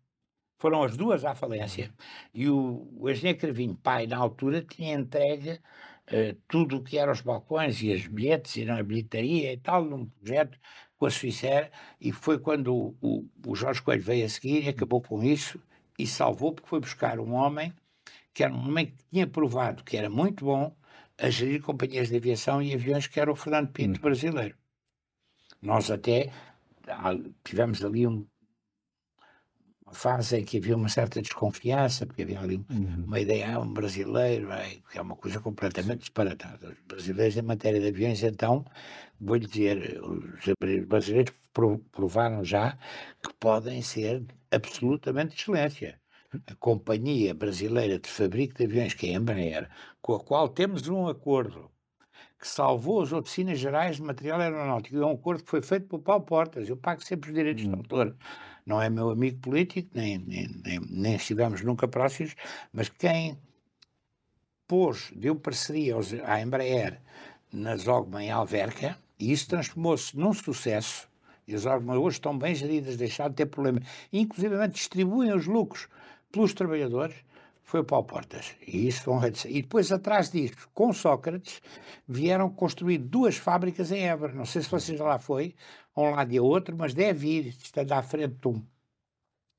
[0.59, 1.91] foram as duas à falência.
[2.31, 7.11] E o, o engenheiro Cravinho Pai, na altura, tinha entregue uh, tudo o que eram
[7.11, 10.59] os balcões e as bilhetes e a bilheteria e tal, num projeto
[10.95, 14.69] com a Suíça, e foi quando o, o, o Jorge Coelho veio a seguir e
[14.69, 15.59] acabou com isso
[15.97, 17.73] e salvou, porque foi buscar um homem
[18.35, 20.75] que era um homem que tinha provado que era muito bom
[21.17, 24.01] a gerir companhias de aviação e aviões, que era o Fernando Pinto hum.
[24.01, 24.55] brasileiro.
[25.61, 26.31] Nós até
[27.43, 28.25] tivemos ali um,
[29.85, 33.05] uma fase em que havia uma certa desconfiança, porque havia ali uhum.
[33.07, 34.49] uma ideia, ah, um brasileiro,
[34.91, 36.69] que é uma coisa completamente disparatada.
[36.69, 38.65] Os brasileiros, em matéria de aviões, então,
[39.19, 41.33] vou-lhe dizer, os brasileiros
[41.91, 42.77] provaram já
[43.23, 45.99] que podem ser absolutamente excelência
[46.47, 49.69] a Companhia Brasileira de Fabrico de Aviões, que é a Embraer,
[50.01, 51.69] com a qual temos um acordo
[52.39, 54.97] que salvou as oficinas gerais de material aeronáutico.
[54.97, 56.69] É um acordo que foi feito pelo Paulo Portas.
[56.69, 57.75] Eu pago sempre os direitos de hum.
[57.75, 58.15] autor.
[58.65, 62.35] Não é meu amigo político, nem, nem, nem, nem estivemos nunca próximos,
[62.73, 63.37] mas quem
[64.67, 66.99] pôs, deu parceria aos, à Embraer
[67.51, 71.07] na Zogma em Alverca, e isso transformou-se num sucesso.
[71.47, 73.79] E as Zogma hoje estão bem geridas, deixaram de ter problema.
[74.11, 75.87] Inclusive distribuem os lucros
[76.35, 77.15] pelos trabalhadores
[77.63, 78.55] foi o Paulo Portas.
[78.67, 79.09] E, isso
[79.47, 81.61] e depois, atrás disso, com Sócrates,
[82.07, 84.33] vieram construir duas fábricas em Évora.
[84.33, 85.55] Não sei se você já lá foi,
[85.95, 88.61] a um lado e a outro, mas deve ir, estando à frente de um,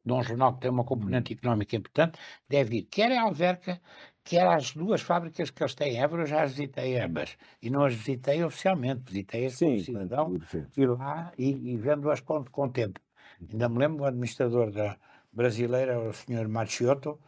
[0.05, 2.19] de um jornal que tem uma componente económica importante,
[2.49, 3.81] deve ir, quer a Alverca,
[4.23, 7.37] quer as duas fábricas que eles têm em Évora, eu já as visitei ambas.
[7.61, 10.39] E não as visitei oficialmente, visitei-as como cidadão,
[10.77, 13.01] e lá e, e vendo-as com, com tempo.
[13.41, 14.97] Ainda me lembro, o administrador da
[15.37, 17.21] brasileira, o senhor Machiotto,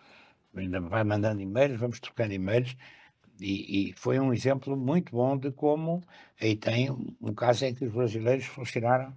[0.56, 2.76] ainda vai mandando e-mails, vamos trocando e-mails,
[3.40, 6.02] e, e, foi um exemplo muito bom de como
[6.40, 6.90] aí tem
[7.20, 9.16] um caso em que os brasileiros funcionaram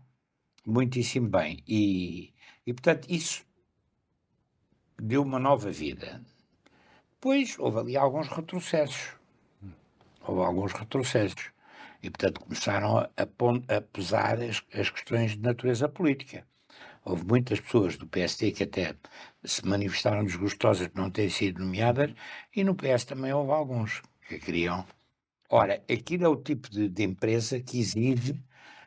[0.64, 1.64] muitíssimo bem.
[1.68, 2.32] E,
[2.68, 3.44] e portanto, isso
[5.02, 6.22] deu uma nova vida.
[7.14, 9.16] Depois houve ali alguns retrocessos.
[10.22, 11.50] Houve alguns retrocessos.
[12.04, 16.46] E, portanto, começaram a, a pesar as, as questões de natureza política.
[17.04, 18.95] Houve muitas pessoas do PST que até
[19.43, 22.14] se manifestaram desgostosas por não terem sido nomeadas,
[22.56, 24.86] e no PS também houve alguns que queriam.
[25.49, 28.41] Ora, aquilo é o tipo de, de empresa que exige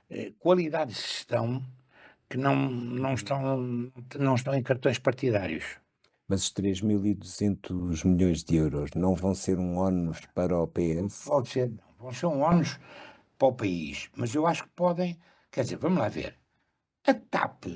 [0.09, 1.63] eh, qualidades de gestão
[2.29, 5.65] que não, não, estão, não estão em cartões partidários.
[6.27, 11.25] Mas os 3.200 milhões de euros não vão ser um ónus para o PS?
[11.27, 11.85] Pode ser, não.
[11.99, 12.79] Vão ser um ónus
[13.39, 14.09] para o país.
[14.17, 15.19] Mas eu acho que podem.
[15.51, 16.39] Quer dizer, vamos lá ver.
[17.07, 17.67] A TAP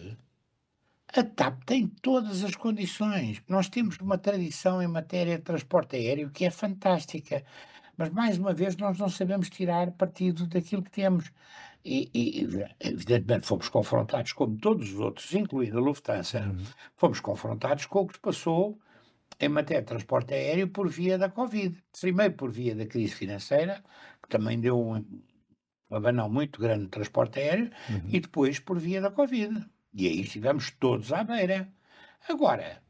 [1.15, 3.43] a TAP tem todas as condições.
[3.49, 7.45] Nós temos uma tradição em matéria de transporte aéreo que é fantástica.
[7.97, 11.33] Mas, mais uma vez, nós não sabemos tirar partido daquilo que temos.
[11.85, 12.49] E, e
[12.81, 16.65] evidentemente, fomos confrontados, como todos os outros, incluindo a Lufthansa, uhum.
[16.97, 18.79] fomos confrontados com o que se passou
[19.41, 21.77] em matéria de transporte aéreo por via da Covid.
[22.01, 23.83] Primeiro por via da crise financeira,
[24.23, 25.05] que também deu um
[25.91, 28.03] abanão muito grande no transporte aéreo, uhum.
[28.09, 29.65] e depois por via da Covid.
[29.99, 31.69] E aí estivemos todos à beira.
[32.29, 32.81] Agora,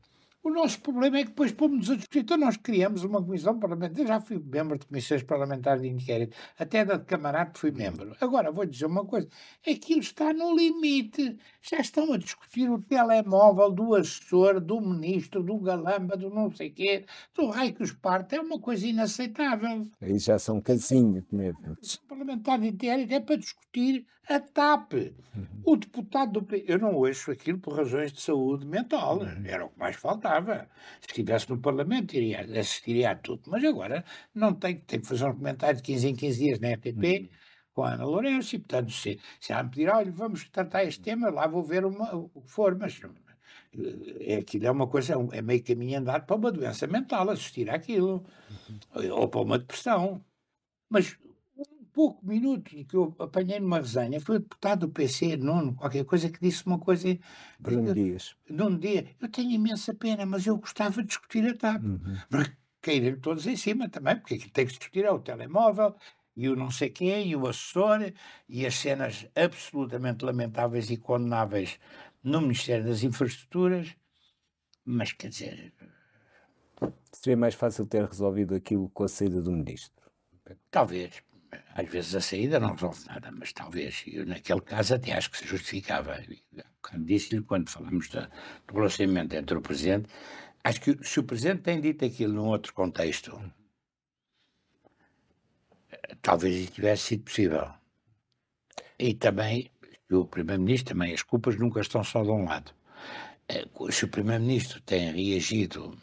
[0.42, 2.18] o nosso problema é que depois pomos a discutir.
[2.18, 3.98] Então, nós criamos uma comissão parlamentar.
[3.98, 8.14] Eu já fui membro de comissões parlamentares de inquérito, até da de camarada fui membro.
[8.20, 9.26] Agora, vou dizer uma coisa:
[9.66, 11.38] aquilo está no limite.
[11.62, 16.68] Já estão a discutir o telemóvel do assessor, do ministro, do galamba, do não sei
[16.68, 18.36] quê, do raio que os parte.
[18.36, 19.86] É uma coisa inaceitável.
[19.98, 21.72] Aí já são casinhos mesmo.
[21.72, 24.92] O parlamentar de inquérito é para discutir a TAP.
[24.94, 25.46] Uhum.
[25.64, 26.64] O deputado do P.
[26.66, 29.18] Eu não ouço aquilo por razões de saúde mental.
[29.18, 29.44] Uhum.
[29.46, 30.68] Era o que mais faltava.
[31.00, 33.42] Se estivesse no Parlamento, iria, assistiria a tudo.
[33.46, 34.04] Mas agora
[34.34, 37.04] não tem, tem que fazer um comentário de 15 em 15 dias na RTP.
[37.04, 37.28] Uhum.
[37.72, 41.00] Com a Ana Lourenço, e portanto, se, se ela me pedir, olha, vamos tratar este
[41.00, 43.00] tema, lá vou ver uma, o que for, mas
[44.20, 47.70] é, aquilo é uma coisa, é, é meio caminho andado para uma doença mental, assistir
[47.70, 48.26] àquilo,
[48.96, 49.12] uhum.
[49.12, 50.24] ou para uma depressão.
[50.90, 51.16] Mas
[51.98, 56.30] pouco minuto que eu apanhei numa resenha foi o deputado do PC, Nuno, qualquer coisa,
[56.30, 57.18] que disse uma coisa.
[57.58, 58.36] Bruno Dias.
[58.48, 61.82] Nuno Dias, eu tenho imensa pena, mas eu gostava de discutir a TAP.
[61.82, 62.16] Uhum.
[62.30, 65.96] Mas caíram todos em cima também, porque aquilo tem que se discutir é o telemóvel,
[66.36, 68.12] e o não sei quê, e o assessor,
[68.48, 71.80] e as cenas absolutamente lamentáveis e condenáveis
[72.22, 73.96] no Ministério das Infraestruturas.
[74.84, 75.74] Mas quer dizer.
[77.10, 79.98] Seria mais fácil ter resolvido aquilo com a saída do ministro.
[80.70, 81.22] Talvez,
[81.80, 85.38] às vezes a saída não resolve nada, mas talvez, eu naquele caso até acho que
[85.38, 86.20] se justificava.
[86.98, 90.08] Disse-lhe, quando falamos do relacionamento entre o Presidente,
[90.68, 93.40] Acho que se o Presidente tem dito aquilo num outro contexto,
[96.20, 97.72] talvez isso tivesse sido possível.
[98.98, 99.70] E também,
[100.10, 102.72] o Primeiro-Ministro também, as culpas nunca estão só de um lado.
[103.48, 105.96] Eh, se o Primeiro-Ministro tem reagido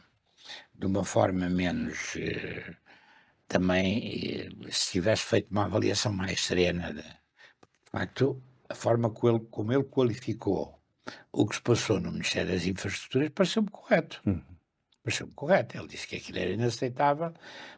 [0.73, 2.15] de uma forma menos.
[2.15, 2.75] Eh,
[3.47, 9.37] também, eh, se tivesse feito uma avaliação mais serena, de, de facto, a forma como
[9.37, 10.75] ele, como ele qualificou
[11.31, 14.21] o que se passou no Ministério das Infraestruturas pareceu-me correto.
[14.25, 14.41] Uhum.
[15.03, 15.77] Pareceu-me correto.
[15.77, 17.31] Ele disse que aquilo era inaceitável,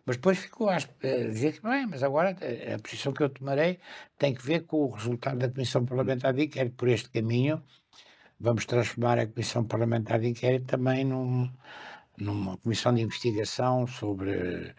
[0.06, 2.30] mas depois ficou a dizer que não é, mas agora
[2.74, 3.80] a posição que eu tomarei
[4.18, 6.76] tem que ver com o resultado da Comissão Parlamentar de Inquérito.
[6.78, 7.62] Por este caminho,
[8.40, 11.52] vamos transformar a Comissão Parlamentar de Inquérito também num,
[12.18, 14.74] numa comissão de investigação sobre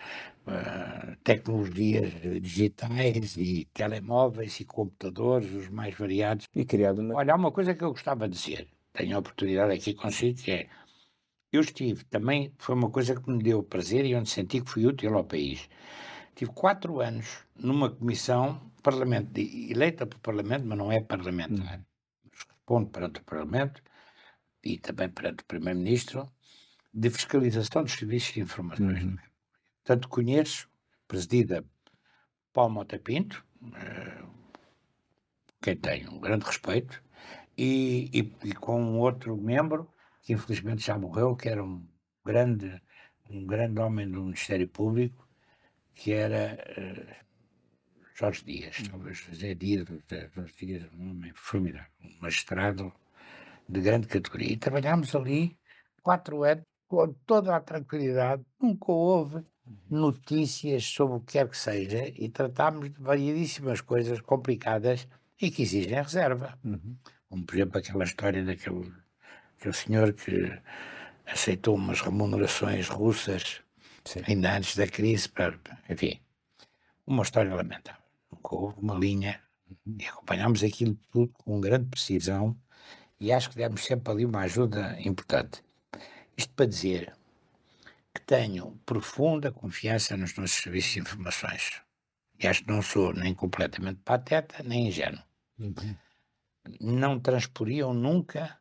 [0.48, 6.46] uh, tecnologias digitais e telemóveis e computadores, os mais variados.
[6.54, 7.14] E criado uma...
[7.14, 10.50] Olha, há uma coisa que eu gostava de dizer, tenho a oportunidade aqui consigo, que
[10.50, 10.68] é,
[11.52, 14.86] eu estive também, foi uma coisa que me deu prazer e onde senti que fui
[14.86, 15.68] útil ao país.
[16.34, 21.78] Tive quatro anos numa comissão parlamento, eleita pelo Parlamento, mas não é parlamentar.
[21.78, 21.84] Hum.
[22.30, 23.82] Respondo perante o Parlamento
[24.62, 26.30] e também perante o Primeiro-Ministro
[26.92, 29.02] de fiscalização dos serviços de informações.
[29.04, 29.16] Uhum.
[29.88, 30.68] Portanto, conheço,
[31.06, 31.64] presidida
[32.52, 34.28] Paulo Mota Pinto, uh,
[35.62, 37.02] quem tenho um grande respeito,
[37.56, 41.88] e, e, e, com um outro membro, que infelizmente já morreu, que era um
[42.22, 42.82] grande,
[43.30, 45.26] um grande homem do Ministério Público,
[45.94, 47.24] que era uh,
[48.14, 48.88] Jorge Dias, uhum.
[48.90, 49.88] talvez José Dias,
[50.34, 52.92] Jorge Dias, um homem formidável, um magistrado
[53.66, 54.52] de grande categoria.
[54.52, 55.58] E trabalhámos ali
[56.02, 59.44] quatro anos com toda a tranquilidade, nunca houve.
[59.90, 65.08] Notícias sobre o que quer que seja e tratámos de variedíssimas coisas complicadas
[65.40, 66.58] e que exigem reserva.
[66.64, 66.96] Uhum.
[67.28, 68.92] Como, por exemplo, aquela história daquele
[69.58, 70.52] aquele senhor que
[71.26, 73.60] aceitou umas remunerações russas
[74.04, 74.22] Sim.
[74.26, 75.58] ainda antes da crise, para,
[75.88, 76.20] enfim,
[77.06, 78.00] uma história lamentável.
[78.50, 79.96] Houve uma linha uhum.
[80.00, 82.56] e acompanhámos aquilo tudo com grande precisão
[83.20, 85.62] e acho que demos sempre ali uma ajuda importante.
[86.36, 87.17] Isto para dizer
[88.14, 91.82] que tenho profunda confiança nos nossos serviços de informações.
[92.38, 95.22] E acho que não sou nem completamente pateta, nem ingênuo.
[95.58, 95.96] Uhum.
[96.80, 98.58] Não transporiam nunca,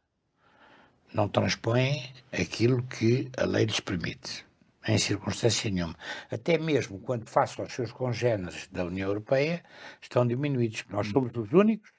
[1.14, 4.46] não transpõem aquilo que a lei lhes permite,
[4.88, 5.96] em circunstância nenhuma.
[6.32, 9.64] Até mesmo quando façam aos seus congêneres da União Europeia,
[10.02, 10.86] estão diminuídos.
[10.90, 11.92] Nós somos os únicos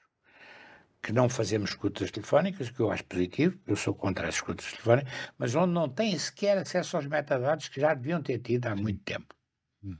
[1.01, 5.11] que não fazemos escutas telefónicas, que eu acho positivo, eu sou contra as escutas telefónicas,
[5.37, 9.01] mas onde não têm sequer acesso aos metadados que já deviam ter tido há muito
[9.03, 9.33] tempo.
[9.83, 9.97] Hum.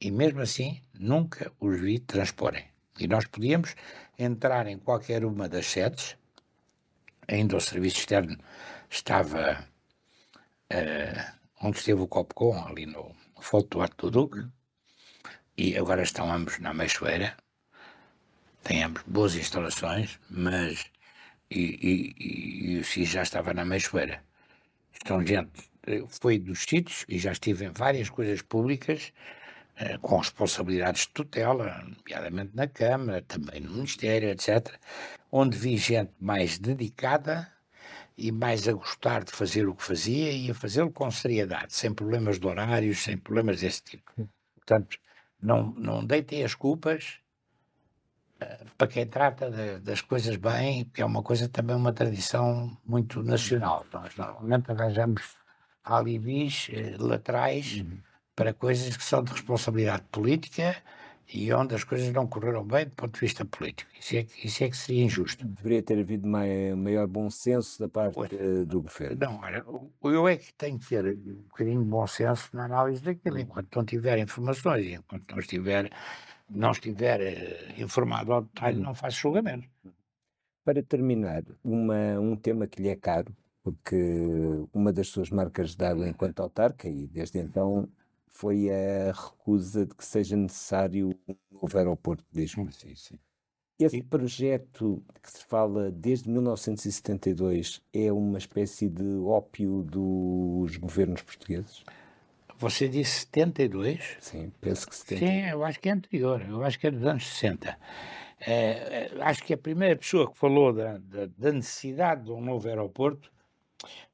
[0.00, 2.64] E mesmo assim, nunca os vi transporem.
[2.98, 3.74] E nós podíamos
[4.18, 6.16] entrar em qualquer uma das sedes,
[7.28, 8.36] ainda o serviço externo
[8.90, 9.64] estava
[10.72, 14.46] uh, onde esteve o Copcom, ali no, Foto do Arte do Duque,
[15.56, 17.36] e agora estão ambos na Meixoeira,
[18.62, 20.90] temos boas instalações, mas
[21.50, 24.22] e, e, e o CIS já estava na meixoeira.
[25.02, 25.50] Então, gente,
[26.08, 29.12] foi dos sítios e já estive em várias coisas públicas
[29.76, 34.78] eh, com responsabilidades de tutela, nomeadamente na Câmara, também no Ministério, etc.,
[35.32, 37.50] onde vi gente mais dedicada
[38.16, 41.92] e mais a gostar de fazer o que fazia e a fazê-lo com seriedade, sem
[41.94, 44.28] problemas de horários, sem problemas desse tipo.
[44.56, 44.98] Portanto,
[45.40, 47.18] não, não deitem as culpas
[48.76, 53.22] para quem trata de, das coisas bem, que é uma coisa também uma tradição muito
[53.22, 53.84] nacional.
[53.92, 55.22] Nós normalmente arranjamos
[55.84, 57.98] alibis eh, laterais uhum.
[58.34, 60.76] para coisas que são de responsabilidade política
[61.32, 63.90] e onde as coisas não correram bem do ponto de vista político.
[63.98, 65.46] Isso é, isso é que seria injusto.
[65.46, 69.16] Deveria ter havido mai, maior bom senso da parte pois, uh, do governo.
[69.20, 69.64] Não, olha,
[70.02, 73.38] eu é que tenho que ter um bocadinho de bom senso na análise daquilo.
[73.38, 75.90] Enquanto não tiver informações enquanto não estiver
[76.50, 78.84] não estiver eh, informado ao detalhe, uhum.
[78.84, 79.68] não faz julgamento.
[80.64, 83.96] Para terminar, uma, um tema que lhe é caro, porque
[84.72, 87.88] uma das suas marcas de água enquanto autarca, e desde então
[88.28, 92.70] foi a recusa de que seja necessário um novo aeroporto de Lisboa.
[92.72, 93.18] Sim, sim.
[93.78, 94.02] Esse e...
[94.02, 101.82] projeto que se fala desde 1972 é uma espécie de ópio dos governos portugueses?
[102.60, 104.18] Você disse 72?
[104.20, 105.26] Sim, penso que 70.
[105.26, 107.78] Sim, eu acho que é anterior, eu acho que é dos anos 60.
[108.38, 112.40] É, é, acho que a primeira pessoa que falou da, da, da, necessidade de um
[112.42, 113.32] novo aeroporto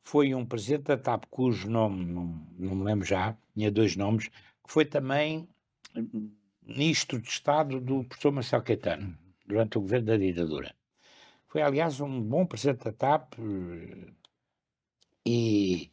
[0.01, 4.29] foi um presidente da TAP, cujo nome não, não me lembro já, tinha dois nomes,
[4.29, 5.49] que foi também
[6.63, 10.73] ministro de Estado do professor Marcelo Caetano, durante o governo da ditadura.
[11.49, 14.13] Foi, aliás, um bom presidente da TAP eh,
[15.27, 15.91] e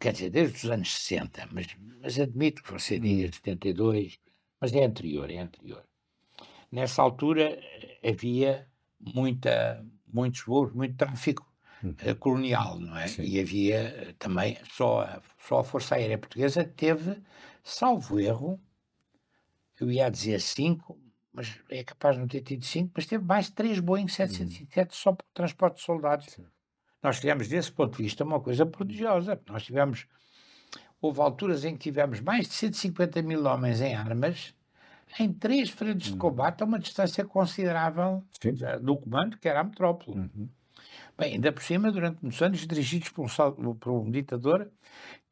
[0.00, 1.66] quer dizer, desde os anos 60, mas,
[2.00, 4.18] mas admito que você diga 72,
[4.58, 5.84] mas é anterior, é anterior.
[6.72, 7.60] Nessa altura
[8.02, 8.66] havia
[8.98, 11.46] muita, muitos voos, muito tráfico
[11.84, 11.90] hum.
[11.90, 13.08] uh, colonial, não é?
[13.08, 13.22] Sim.
[13.22, 17.22] E havia eh, também, só, só a Força Aérea Portuguesa teve,
[17.62, 18.58] salvo erro,
[19.78, 20.98] eu ia dizer cinco,
[21.32, 24.80] mas é capaz de não ter tido cinco, mas teve mais de três Boeing 707
[24.80, 24.86] hum.
[24.90, 26.26] só para o transporte de soldados.
[26.26, 26.46] Sim.
[27.02, 29.40] Nós tivemos, desse ponto de vista, uma coisa prodigiosa.
[29.48, 30.06] Nós tivemos,
[31.00, 34.54] houve alturas em que tivemos mais de 150 mil homens em armas,
[35.18, 36.18] em três frentes de hum.
[36.18, 38.54] combate a uma distância considerável Sim.
[38.80, 40.18] do comando, que era a metrópole.
[40.18, 40.48] Uhum.
[41.18, 44.70] Bem, ainda por cima, durante muitos anos, dirigidos por um, por um ditador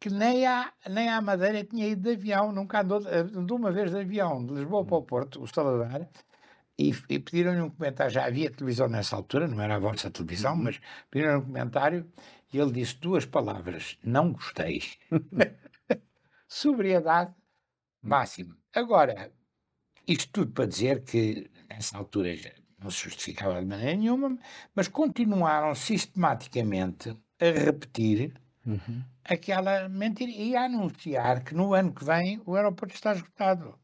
[0.00, 3.00] que nem à, nem à Madeira tinha ido de avião, nunca andou,
[3.34, 6.08] andou uma vez de avião, de Lisboa para o Porto, o Salazar,
[6.78, 8.12] e, e pediram-lhe um comentário.
[8.12, 10.64] Já havia televisão nessa altura, não era a vossa televisão, uhum.
[10.64, 12.10] mas pediram-lhe um comentário
[12.52, 14.82] e ele disse duas palavras: não gostei.
[16.48, 17.34] Sobriedade
[18.02, 18.56] máxima.
[18.74, 19.32] Agora,
[20.06, 22.34] isto tudo para dizer que nessa altura
[22.78, 24.38] não se justificava de maneira nenhuma,
[24.74, 29.02] mas continuaram sistematicamente a repetir uhum.
[29.24, 33.78] aquela mentira e a anunciar que no ano que vem o aeroporto está esgotado.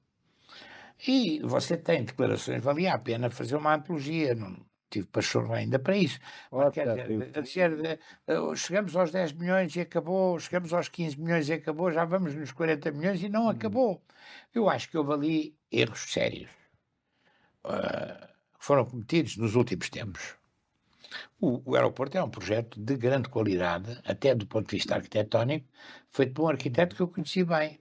[1.06, 4.56] E você tem declarações, valia a pena fazer uma antologia, não
[4.94, 6.18] tive pachorra ainda para isso.
[6.50, 6.86] Oh, Quer
[7.42, 11.90] dizer, dizer, eh, chegamos aos 10 milhões e acabou, chegamos aos 15 milhões e acabou,
[11.90, 13.50] já vamos nos 40 milhões e não uhum.
[13.50, 14.02] acabou.
[14.54, 16.50] Eu acho que houve ali erros sérios.
[17.64, 18.28] Uh,
[18.58, 20.36] foram cometidos nos últimos tempos.
[21.40, 25.66] O, o, aeroporto é um projeto de grande qualidade, até do ponto de vista arquitetónico,
[26.10, 27.80] feito por um arquiteto que eu conheci bem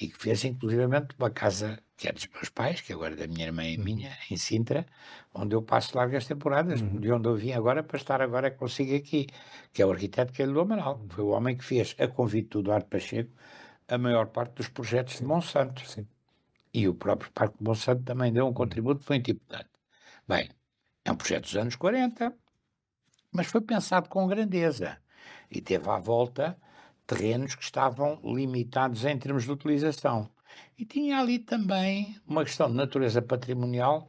[0.00, 3.26] e que fez inclusivamente uma casa que é dos meus pais, que agora é da
[3.26, 3.84] minha irmã e uhum.
[3.84, 4.86] minha, em Sintra,
[5.34, 6.98] onde eu passo largas temporadas, uhum.
[6.98, 9.26] de onde eu vim agora para estar agora consigo aqui,
[9.70, 11.04] que é o arquiteto que é do Amaral.
[11.10, 13.30] Foi o homem que fez, a convite do Eduardo Pacheco,
[13.86, 15.24] a maior parte dos projetos Sim.
[15.24, 15.86] de Monsanto.
[15.86, 16.08] Sim.
[16.72, 19.68] E o próprio Parque de Monsanto também deu um contributo muito importante.
[20.26, 20.48] Bem,
[21.04, 22.34] é um projeto dos anos 40,
[23.30, 24.96] mas foi pensado com grandeza
[25.50, 26.56] e teve à volta
[27.06, 30.30] terrenos que estavam limitados em termos de utilização.
[30.78, 34.06] E tinha ali também uma questão de natureza patrimonial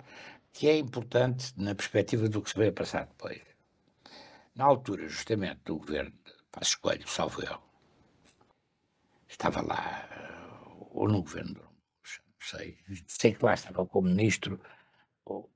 [0.53, 3.41] que é importante na perspectiva do que se veio a passar depois.
[4.55, 7.57] Na altura, justamente, do governo de Passos Coelho, salvo eu,
[9.27, 10.09] estava lá,
[10.91, 11.71] ou no governo, não
[12.39, 12.77] sei,
[13.07, 14.59] sei que lá estava como ministro
[15.25, 15.49] o,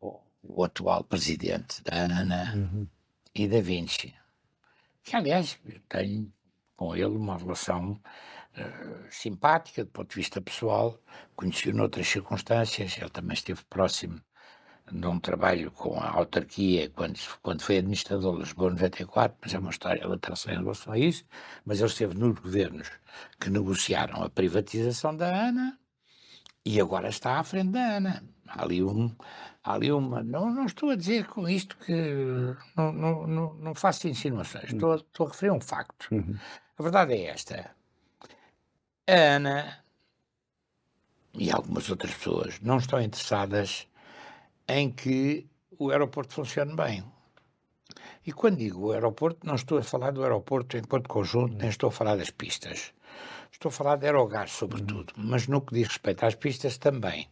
[0.00, 2.88] o, o atual presidente da ANA uhum.
[3.34, 4.14] e da Vinci,
[5.02, 5.58] que aliás
[5.88, 6.32] tenho
[6.76, 8.00] com ele uma relação
[9.10, 10.98] simpática do ponto de vista pessoal,
[11.36, 14.20] conheci-o noutras circunstâncias, ele também esteve próximo
[14.90, 19.58] de um trabalho com a autarquia quando, quando foi administrador de Lisboa 94, mas é
[19.58, 21.24] uma história lateral em relação a isso,
[21.64, 22.90] mas ele esteve nos governos
[23.40, 25.78] que negociaram a privatização da ANA
[26.64, 28.24] e agora está à frente da ANA.
[28.46, 29.10] Há ali, um,
[29.62, 30.22] há ali uma.
[30.22, 31.92] Não, não estou a dizer com isto que.
[32.76, 36.08] Não, não, não, não faço insinuações, estou, a, estou a referir a um facto.
[36.12, 36.36] Uhum.
[36.78, 37.70] A verdade é esta.
[39.06, 39.84] A Ana
[41.34, 43.86] e algumas outras pessoas não estão interessadas
[44.66, 45.46] em que
[45.78, 47.04] o aeroporto funcione bem.
[48.26, 51.88] E quando digo o aeroporto, não estou a falar do aeroporto enquanto conjunto, nem estou
[51.88, 52.94] a falar das pistas.
[53.52, 57.28] Estou a falar de aerogás, sobretudo, mas no que diz respeito às pistas também.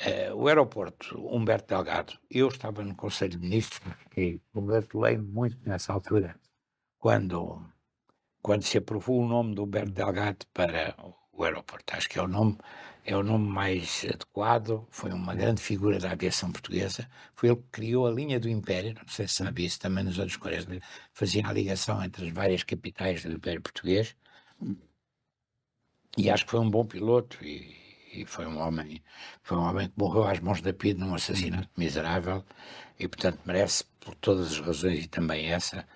[0.00, 3.82] Uh, o aeroporto Humberto Delgado, eu estava no Conselho de Ministros
[4.16, 6.38] e congratulei-me muito nessa altura,
[6.98, 7.60] quando,
[8.42, 10.94] quando se aprovou o nome do Humberto Delgado para
[11.32, 11.94] o aeroporto.
[11.96, 12.58] Acho que é o nome
[13.04, 17.68] é o nome mais adequado, foi uma grande figura da aviação portuguesa, foi ele que
[17.72, 20.78] criou a linha do Império, não sei se sabe isso, também nos anos 40,
[21.14, 24.14] fazia a ligação entre as várias capitais do Império Português,
[26.18, 27.74] e acho que foi um bom piloto e,
[28.12, 29.02] e foi um homem
[29.42, 32.44] foi um homem que morreu às mãos da PID num assassinato miserável
[32.98, 35.86] e portanto merece por todas as razões e também essa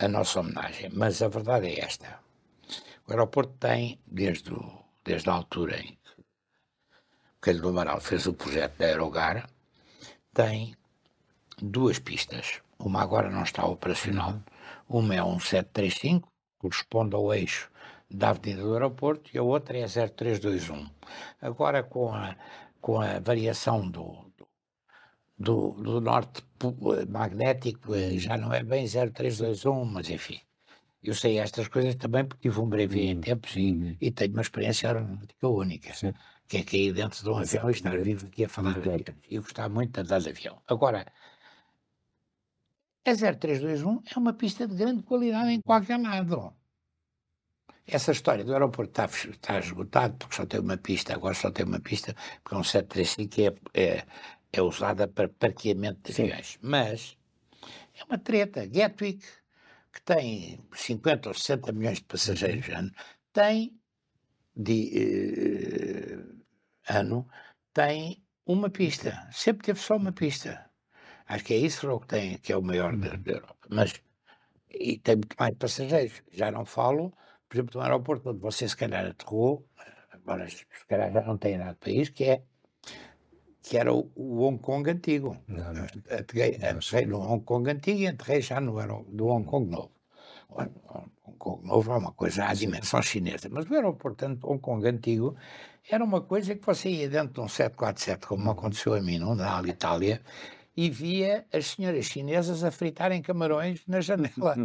[0.00, 0.90] a nossa homenagem.
[0.92, 2.18] Mas a verdade é esta:
[3.06, 6.00] o aeroporto tem desde o, desde a altura em
[7.42, 9.48] Coelho do Amaral fez o projeto da Aerogar,
[10.34, 10.76] tem
[11.56, 12.60] duas pistas.
[12.78, 14.42] Uma agora não está operacional.
[14.86, 16.28] Uma é um 735,
[16.58, 17.70] corresponde ao eixo
[18.10, 20.86] da Avenida do Aeroporto, e a outra é a 0321.
[21.40, 22.36] Agora, com a,
[22.78, 24.29] com a variação do,
[25.40, 26.42] do, do norte
[27.08, 30.40] magnético, eh, já não é bem 0321, mas enfim.
[31.02, 34.42] Eu sei estas coisas também porque tive um breve em tempos e, e tenho uma
[34.42, 35.94] experiência aeronáutica única.
[35.94, 36.12] Sim
[36.50, 38.76] que é cair dentro de um avião e estar vivo aqui a falar.
[39.30, 40.60] Eu gostava muito de andar de avião.
[40.66, 41.06] Agora,
[43.04, 46.52] A 0321 é uma pista de grande qualidade em qualquer lado.
[47.86, 51.64] Essa história do aeroporto está, está esgotado porque só tem uma pista, agora só tem
[51.64, 54.06] uma pista, porque é um 735 que é, é,
[54.52, 56.58] é usada para parqueamento de aviões.
[56.62, 57.16] Mas
[57.94, 58.66] é uma treta.
[58.66, 59.24] Gatwick,
[59.92, 62.90] que tem 50 ou 60 milhões de passageiros ano,
[63.32, 63.78] tem
[64.56, 66.42] de uh,
[66.88, 67.28] ano,
[67.72, 69.28] tem uma pista.
[69.32, 70.70] Sempre teve só uma pista.
[71.26, 73.68] Acho que é isso que tem, que é o maior da, da Europa.
[73.70, 73.92] Mas
[74.70, 76.22] e tem muito mais passageiros.
[76.32, 77.12] Já não falo,
[77.48, 79.66] por exemplo, do aeroporto onde você se calhar aterrou,
[80.10, 82.42] agora se calhar já não tem nada para isso, que é
[83.62, 85.36] que era o, o Hong Kong antigo.
[85.48, 85.72] Não,
[87.06, 88.72] no Hong Kong antigo e aterrei já no
[89.08, 89.92] do Hong Kong novo.
[90.48, 94.60] O Hong Kong novo é uma coisa à dimensão chinesa, mas o aeroporto de Hong
[94.60, 95.36] Kong antigo
[95.88, 99.62] era uma coisa que você ia dentro de um 747, como aconteceu a mim, na
[99.66, 100.20] Itália,
[100.76, 104.56] e via as senhoras chinesas a fritarem camarões na janela.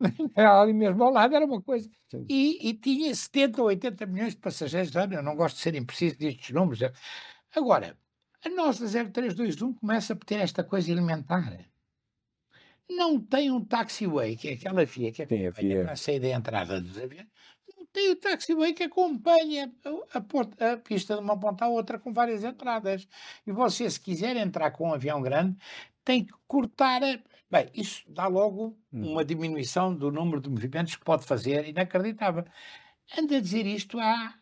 [0.36, 1.88] ali mesmo ao lado, era uma coisa.
[2.28, 4.94] E, e, tinha 70 ou 80 milhões de passageiros.
[4.94, 6.80] Eu não gosto de ser impreciso destes números.
[7.54, 7.96] Agora,
[8.46, 11.58] a nossa 0321 começa a ter esta coisa elementar.
[12.88, 16.36] Não tem um taxiway, que é aquela via que acompanha para a saída e a
[16.36, 17.26] entrada dos aviões.
[17.76, 21.98] Não tem o taxiway que acompanha a, a, a, pista de uma ponta à outra
[21.98, 23.08] com várias entradas.
[23.44, 25.56] E você, se quiser entrar com um avião grande,
[26.04, 27.02] tem que cortar.
[27.02, 27.18] A...
[27.50, 29.12] Bem, isso dá logo hum.
[29.12, 32.44] uma diminuição do número de movimentos que pode fazer, inacreditável.
[33.18, 34.34] Anda a dizer isto há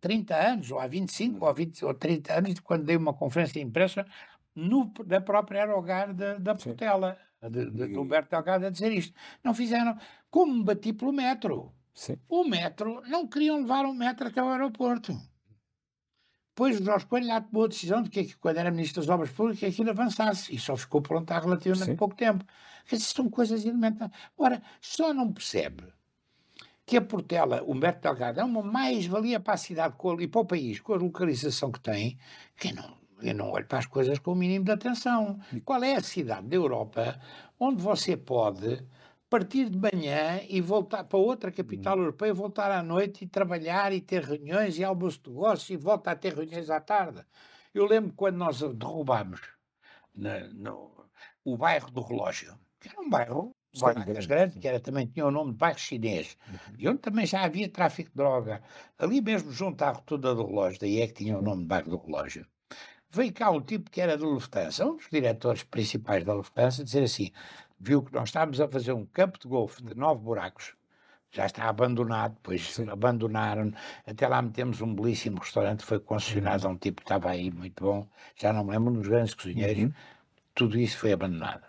[0.00, 3.66] 30 anos, ou há 25, ou, 20, ou 30 anos, quando dei uma conferência de
[3.66, 4.06] imprensa
[4.54, 9.14] no, da própria Aerogar da, da Portela, de, de, de Humberto Delgado, a dizer isto.
[9.42, 9.96] Não fizeram.
[10.30, 11.72] Como me bati pelo metro.
[11.94, 12.16] Sim.
[12.28, 15.16] O metro, não queriam levar o metro até o aeroporto.
[16.50, 19.30] Depois o Jorge Coelho lá tomou a decisão de que, quando era Ministro das Obras
[19.30, 20.54] Públicas, que aquilo avançasse.
[20.54, 21.96] E só ficou pronto há relativamente Sim.
[21.96, 22.44] pouco tempo.
[22.84, 24.14] Dizer, são coisas elementares.
[24.36, 25.84] Ora, só não percebe
[26.88, 30.80] que a Portela, Humberto Delgado, é uma mais-valia para a cidade e para o país,
[30.80, 32.18] com a localização que tem,
[32.56, 35.38] que não, eu não olho para as coisas com o mínimo de atenção.
[35.66, 37.20] Qual é a cidade da Europa
[37.60, 38.82] onde você pode
[39.28, 42.00] partir de manhã e voltar para outra capital hum.
[42.00, 46.12] europeia, voltar à noite e trabalhar e ter reuniões e almoço de negócio e volta
[46.12, 47.22] a ter reuniões à tarde?
[47.74, 49.42] Eu lembro quando nós derrubámos
[50.54, 50.90] no,
[51.44, 55.30] o bairro do Relógio, que era um bairro Vargas Grande, que era, também tinha o
[55.30, 56.74] nome de bairro chinês, uhum.
[56.78, 58.62] e onde também já havia tráfico de droga,
[58.98, 61.90] ali mesmo junto à rotunda do relógio, daí é que tinha o nome de bairro
[61.90, 62.46] do relógio.
[63.10, 67.04] Veio cá um tipo que era da Lufthansa, um dos diretores principais da Lufthansa, dizer
[67.04, 67.30] assim:
[67.80, 70.74] viu que nós estávamos a fazer um campo de golfe de nove buracos,
[71.30, 72.88] já está abandonado, depois Sim.
[72.90, 73.72] abandonaram,
[74.06, 77.82] até lá metemos um belíssimo restaurante, foi concessionado a um tipo que estava aí muito
[77.82, 79.92] bom, já não me lembro, dos grandes cozinheiros, uhum.
[80.54, 81.67] tudo isso foi abandonado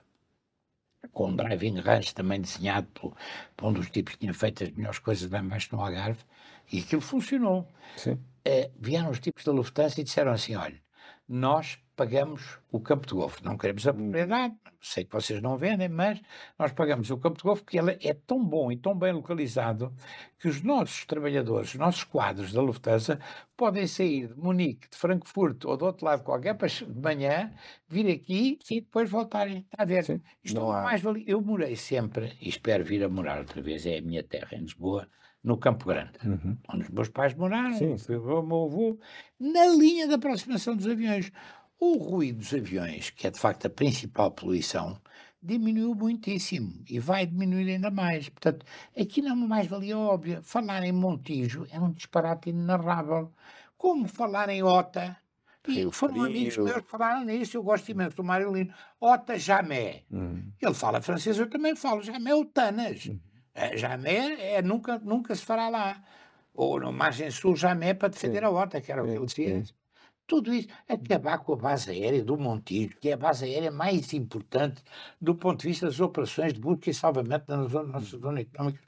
[1.13, 3.15] com um driving range também desenhado por,
[3.55, 6.23] por, um dos tipos que tinha feito as melhores coisas lá embaixo no Algarve,
[6.71, 7.67] e aquilo funcionou.
[8.45, 10.81] É, vieram os tipos da Lufthansa e disseram assim: olha,
[11.27, 13.43] nós pagamos o campo de golfe.
[13.43, 16.21] Não queremos a propriedade, sei que vocês não vendem, mas
[16.57, 19.93] nós pagamos o campo de golfe porque ele é tão bom e tão bem localizado
[20.39, 23.19] que os nossos trabalhadores, os nossos quadros da Lufthansa,
[23.57, 27.51] podem sair de Munique, de Frankfurt ou do outro lado qualquer de manhã,
[27.89, 29.65] vir aqui e depois voltarem.
[29.69, 30.05] Está a ver?
[30.05, 30.83] Sim, Isto não há...
[30.83, 31.25] mais valia.
[31.27, 34.61] Eu morei sempre e espero vir a morar outra vez, é a minha terra em
[34.61, 35.05] Lisboa
[35.43, 36.57] no Campo Grande, uhum.
[36.73, 38.15] onde os meus pais moraram, sim, sim.
[38.15, 38.99] o meu avô,
[39.39, 41.31] na linha da aproximação dos aviões.
[41.79, 44.99] O ruído dos aviões, que é de facto a principal poluição,
[45.41, 48.27] diminuiu muitíssimo e vai diminuir ainda mais.
[48.27, 48.65] Portanto,
[48.99, 50.41] aqui não é uma mais-valia óbvia.
[50.41, 53.31] Falar em Montijo é um disparate inenarrável.
[53.77, 55.17] Como falar em Ota,
[55.67, 58.73] e foram amigos meus que falaram nisso, eu gosto imenso do Marilino.
[58.99, 60.03] Ota Jamé.
[60.11, 60.51] Hum.
[60.61, 62.01] Ele fala francês, eu também falo.
[62.01, 63.07] Jamé ou Tanas.
[63.07, 63.19] Hum.
[63.53, 66.01] É, Jamé é, nunca, nunca se fará lá.
[66.53, 68.45] Ou no margem sul, Jamé para defender Sim.
[68.45, 69.63] a Ota, que era o que ele dizia.
[70.29, 74.13] Tudo isso, acabar com a base aérea do Montijo, que é a base aérea mais
[74.13, 74.83] importante
[75.19, 78.79] do ponto de vista das operações de busca e salvamento na zona, na zona económica.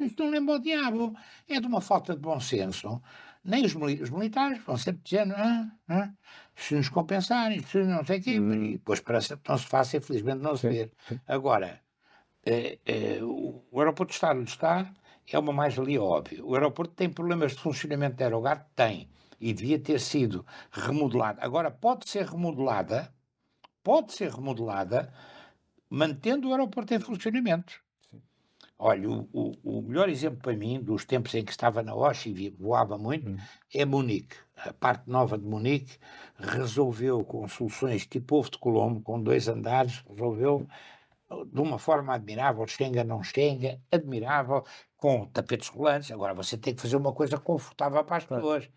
[0.00, 1.16] Isto não lembra o diabo.
[1.48, 3.00] É de uma falta de bom senso.
[3.44, 6.10] Nem os, os militares vão sempre dizendo ah, ah,
[6.56, 8.40] se nos compensarem, se não sei o quê.
[8.40, 8.52] Hum.
[8.52, 10.90] E depois parece que não se faça, infelizmente não se vê.
[11.28, 11.80] Agora,
[12.44, 14.92] é, é, o aeroporto estar onde está
[15.32, 16.44] é uma mais-valia óbvia.
[16.44, 18.66] O aeroporto tem problemas de funcionamento de aerogar?
[18.74, 19.08] Tem
[19.42, 21.44] e devia ter sido remodelada.
[21.44, 23.12] Agora, pode ser remodelada,
[23.82, 25.12] pode ser remodelada,
[25.90, 27.82] mantendo o aeroporto em funcionamento.
[28.08, 28.22] Sim.
[28.78, 32.26] Olha, o, o, o, melhor exemplo para mim, dos tempos em que estava na Osh
[32.26, 33.36] e voava muito, hum.
[33.74, 34.36] é Munique.
[34.56, 35.98] A parte nova de Munique
[36.38, 40.68] resolveu com soluções tipo ovo de Colombo, com dois andares, resolveu
[41.46, 44.64] de uma forma admirável, Schengen não Schengen, admirável,
[44.96, 46.12] com tapetes rolantes.
[46.12, 48.68] Agora você tem que fazer uma coisa confortável para as pessoas.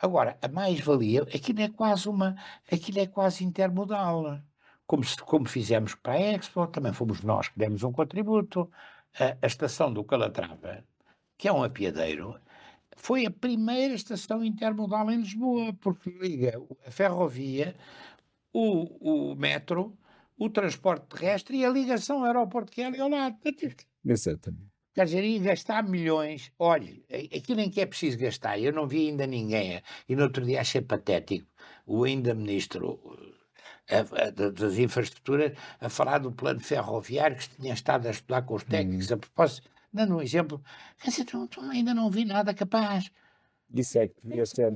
[0.00, 2.34] Agora, a mais-valia, aquilo é quase uma,
[2.70, 4.40] aquilo é quase intermodal.
[4.86, 8.70] Como, se, como fizemos para a Expo, também fomos nós que demos um contributo.
[9.18, 10.84] A, a estação do Calatrava,
[11.36, 12.40] que é um apiadeiro,
[12.96, 17.76] foi a primeira estação intermodal em Lisboa, porque liga a ferrovia,
[18.52, 19.96] o, o metro,
[20.38, 23.36] o transporte terrestre e a ligação ao aeroporto que é ali ao lado.
[24.04, 24.69] Exatamente.
[25.00, 27.02] Quer dizer, e gastar milhões, olhe,
[27.34, 30.60] aquilo em que é preciso gastar, eu não vi ainda ninguém, e no outro dia
[30.60, 31.46] achei patético,
[31.86, 33.00] o ainda ministro
[33.88, 38.56] a, a, das infraestruturas a falar do plano ferroviário que tinha estado a estudar com
[38.56, 39.14] os técnicos, hum.
[39.14, 40.62] a propósito, dando um exemplo,
[41.02, 41.24] quer dizer,
[41.70, 43.10] ainda não vi nada capaz.
[43.72, 44.72] Isso é que devia ser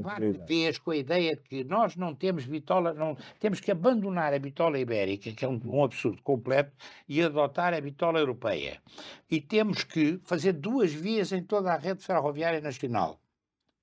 [0.47, 4.39] vez com a ideia de que nós não temos bitola, não, temos que abandonar a
[4.39, 6.73] bitola ibérica, que é um, um, absurdo completo,
[7.09, 8.81] e adotar a bitola europeia.
[9.29, 13.21] E temos que fazer duas vias em toda a rede ferroviária nacional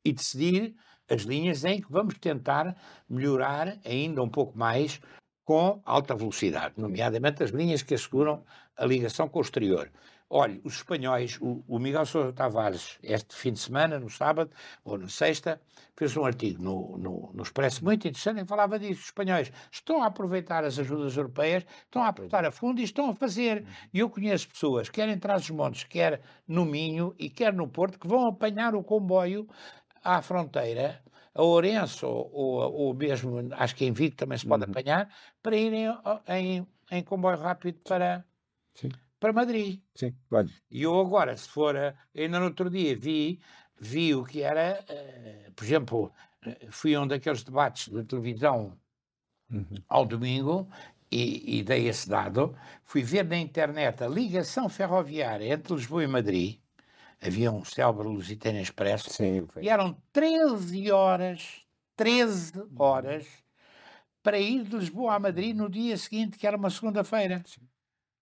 [0.04, 0.76] e decidir
[1.10, 2.76] as linhas em que vamos tentar
[3.10, 5.02] melhorar ainda um pouco mais
[5.44, 8.46] com alta velocidade, nomeadamente as linhas que asseguram
[8.78, 9.92] a ligação com o exterior.
[10.34, 14.50] Olha, os espanhóis, o, o, Miguel Sousa Tavares, este fim de semana, no sábado
[14.82, 15.60] ou na sexta,
[15.94, 19.02] fez um artigo no, no, no Expresso muito interessante em que falava disso.
[19.02, 23.10] Os espanhóis estão a aproveitar as ajudas europeias, estão a apostar a fundo e estão
[23.10, 23.66] a fazer.
[23.94, 28.08] E eu conheço pessoas, quer em Trás-os-Montes, quer no Minho e quer no Porto, que
[28.08, 29.50] vão apanhar o comboio
[30.02, 31.04] à fronteira,
[31.36, 34.72] a Ourense ou, ou, ou mesmo, acho que em Vigo também se pode uhum.
[34.72, 35.14] apanhar,
[35.44, 35.88] para irem
[36.30, 38.24] em, em comboio rápido para...
[38.74, 38.92] Sim
[39.22, 39.80] para Madrid.
[39.96, 40.50] Sim, claro.
[40.70, 41.76] E eu agora, se for,
[42.18, 43.40] ainda no outro dia vi,
[43.80, 46.12] vi o que era, uh, por exemplo,
[46.44, 48.76] eh, fui a um daqueles debates de televisão
[49.50, 49.78] uhum.
[49.88, 50.68] ao domingo
[51.12, 56.08] e, e, dei esse dado, fui ver na internet a ligação ferroviária entre Lisboa e
[56.08, 56.60] Madrid,
[57.22, 61.62] havia um célebre Lusitano Expresso, Sim, e eram 13 horas,
[61.96, 62.70] 13 uhum.
[62.80, 63.28] horas,
[64.24, 67.44] para ir de Lisboa a Madrid no dia seguinte, que era uma segunda-feira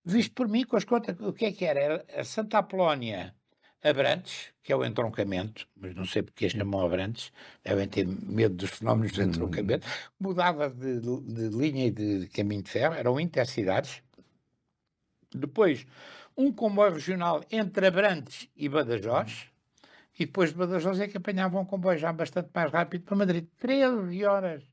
[0.03, 1.79] visto por mim com as contas, o que é que era?
[1.79, 3.35] Era a Santa Apolónia
[3.83, 7.31] Abrantes, que é o entroncamento, mas não sei porque as chamam Abrantes,
[7.63, 9.87] devem ter medo dos fenómenos do entroncamento,
[10.19, 14.03] mudava de, de, linha e de, de caminho de ferro, eram intercidades.
[15.33, 15.85] Depois,
[16.35, 19.47] um comboio regional entre Abrantes e Badajoz,
[20.19, 23.47] e depois de Badajoz é que apanhavam um comboio já bastante mais rápido para Madrid.
[23.57, 24.63] 13 horas.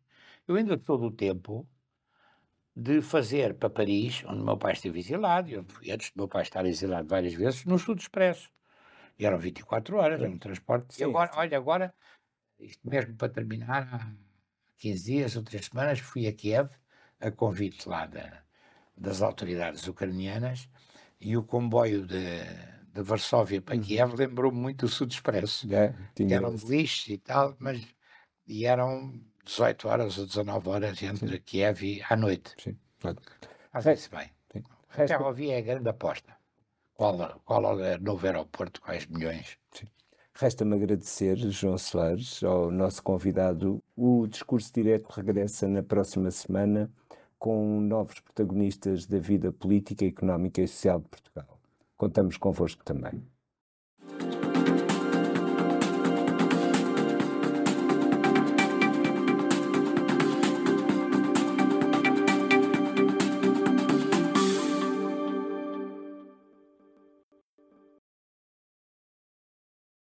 [0.48, 1.64] Eu ainda todo o tempo
[2.76, 6.42] de fazer para Paris, onde meu pai esteve exilado, e fui antes do meu pai
[6.42, 8.50] estar exilado várias vezes, no Sul Expresso.
[9.18, 10.94] E eram 24 horas, era um transporte.
[10.94, 11.38] Sim, e agora, sim.
[11.38, 11.94] olha, agora,
[12.60, 14.12] isto mesmo para terminar, há
[14.76, 16.68] 15 dias ou 3 semanas, fui a Kiev,
[17.18, 18.42] a convite lá da,
[18.94, 20.68] das autoridades ucranianas,
[21.18, 22.44] e o comboio de,
[22.92, 23.80] de Varsóvia para uhum.
[23.80, 25.66] Kiev lembrou-me muito o Sul Expresso.
[25.74, 27.80] É, que eram lixos e tal, mas
[28.46, 31.42] e eram 18 horas ou 19 horas entre Sim.
[31.44, 32.52] Kiev e à noite.
[32.58, 33.18] Sim, claro.
[33.72, 34.30] Faz-se bem.
[34.52, 34.62] Sim.
[34.90, 36.36] A ferrovia é a grande aposta.
[36.94, 39.58] Qual, qual é o novo aeroporto, quais milhões?
[39.72, 39.86] Sim.
[40.34, 43.82] Resta-me agradecer, João Soares, ao nosso convidado.
[43.96, 46.90] O discurso direto regressa na próxima semana
[47.38, 51.58] com novos protagonistas da vida política, económica e social de Portugal.
[51.96, 53.22] Contamos convosco também.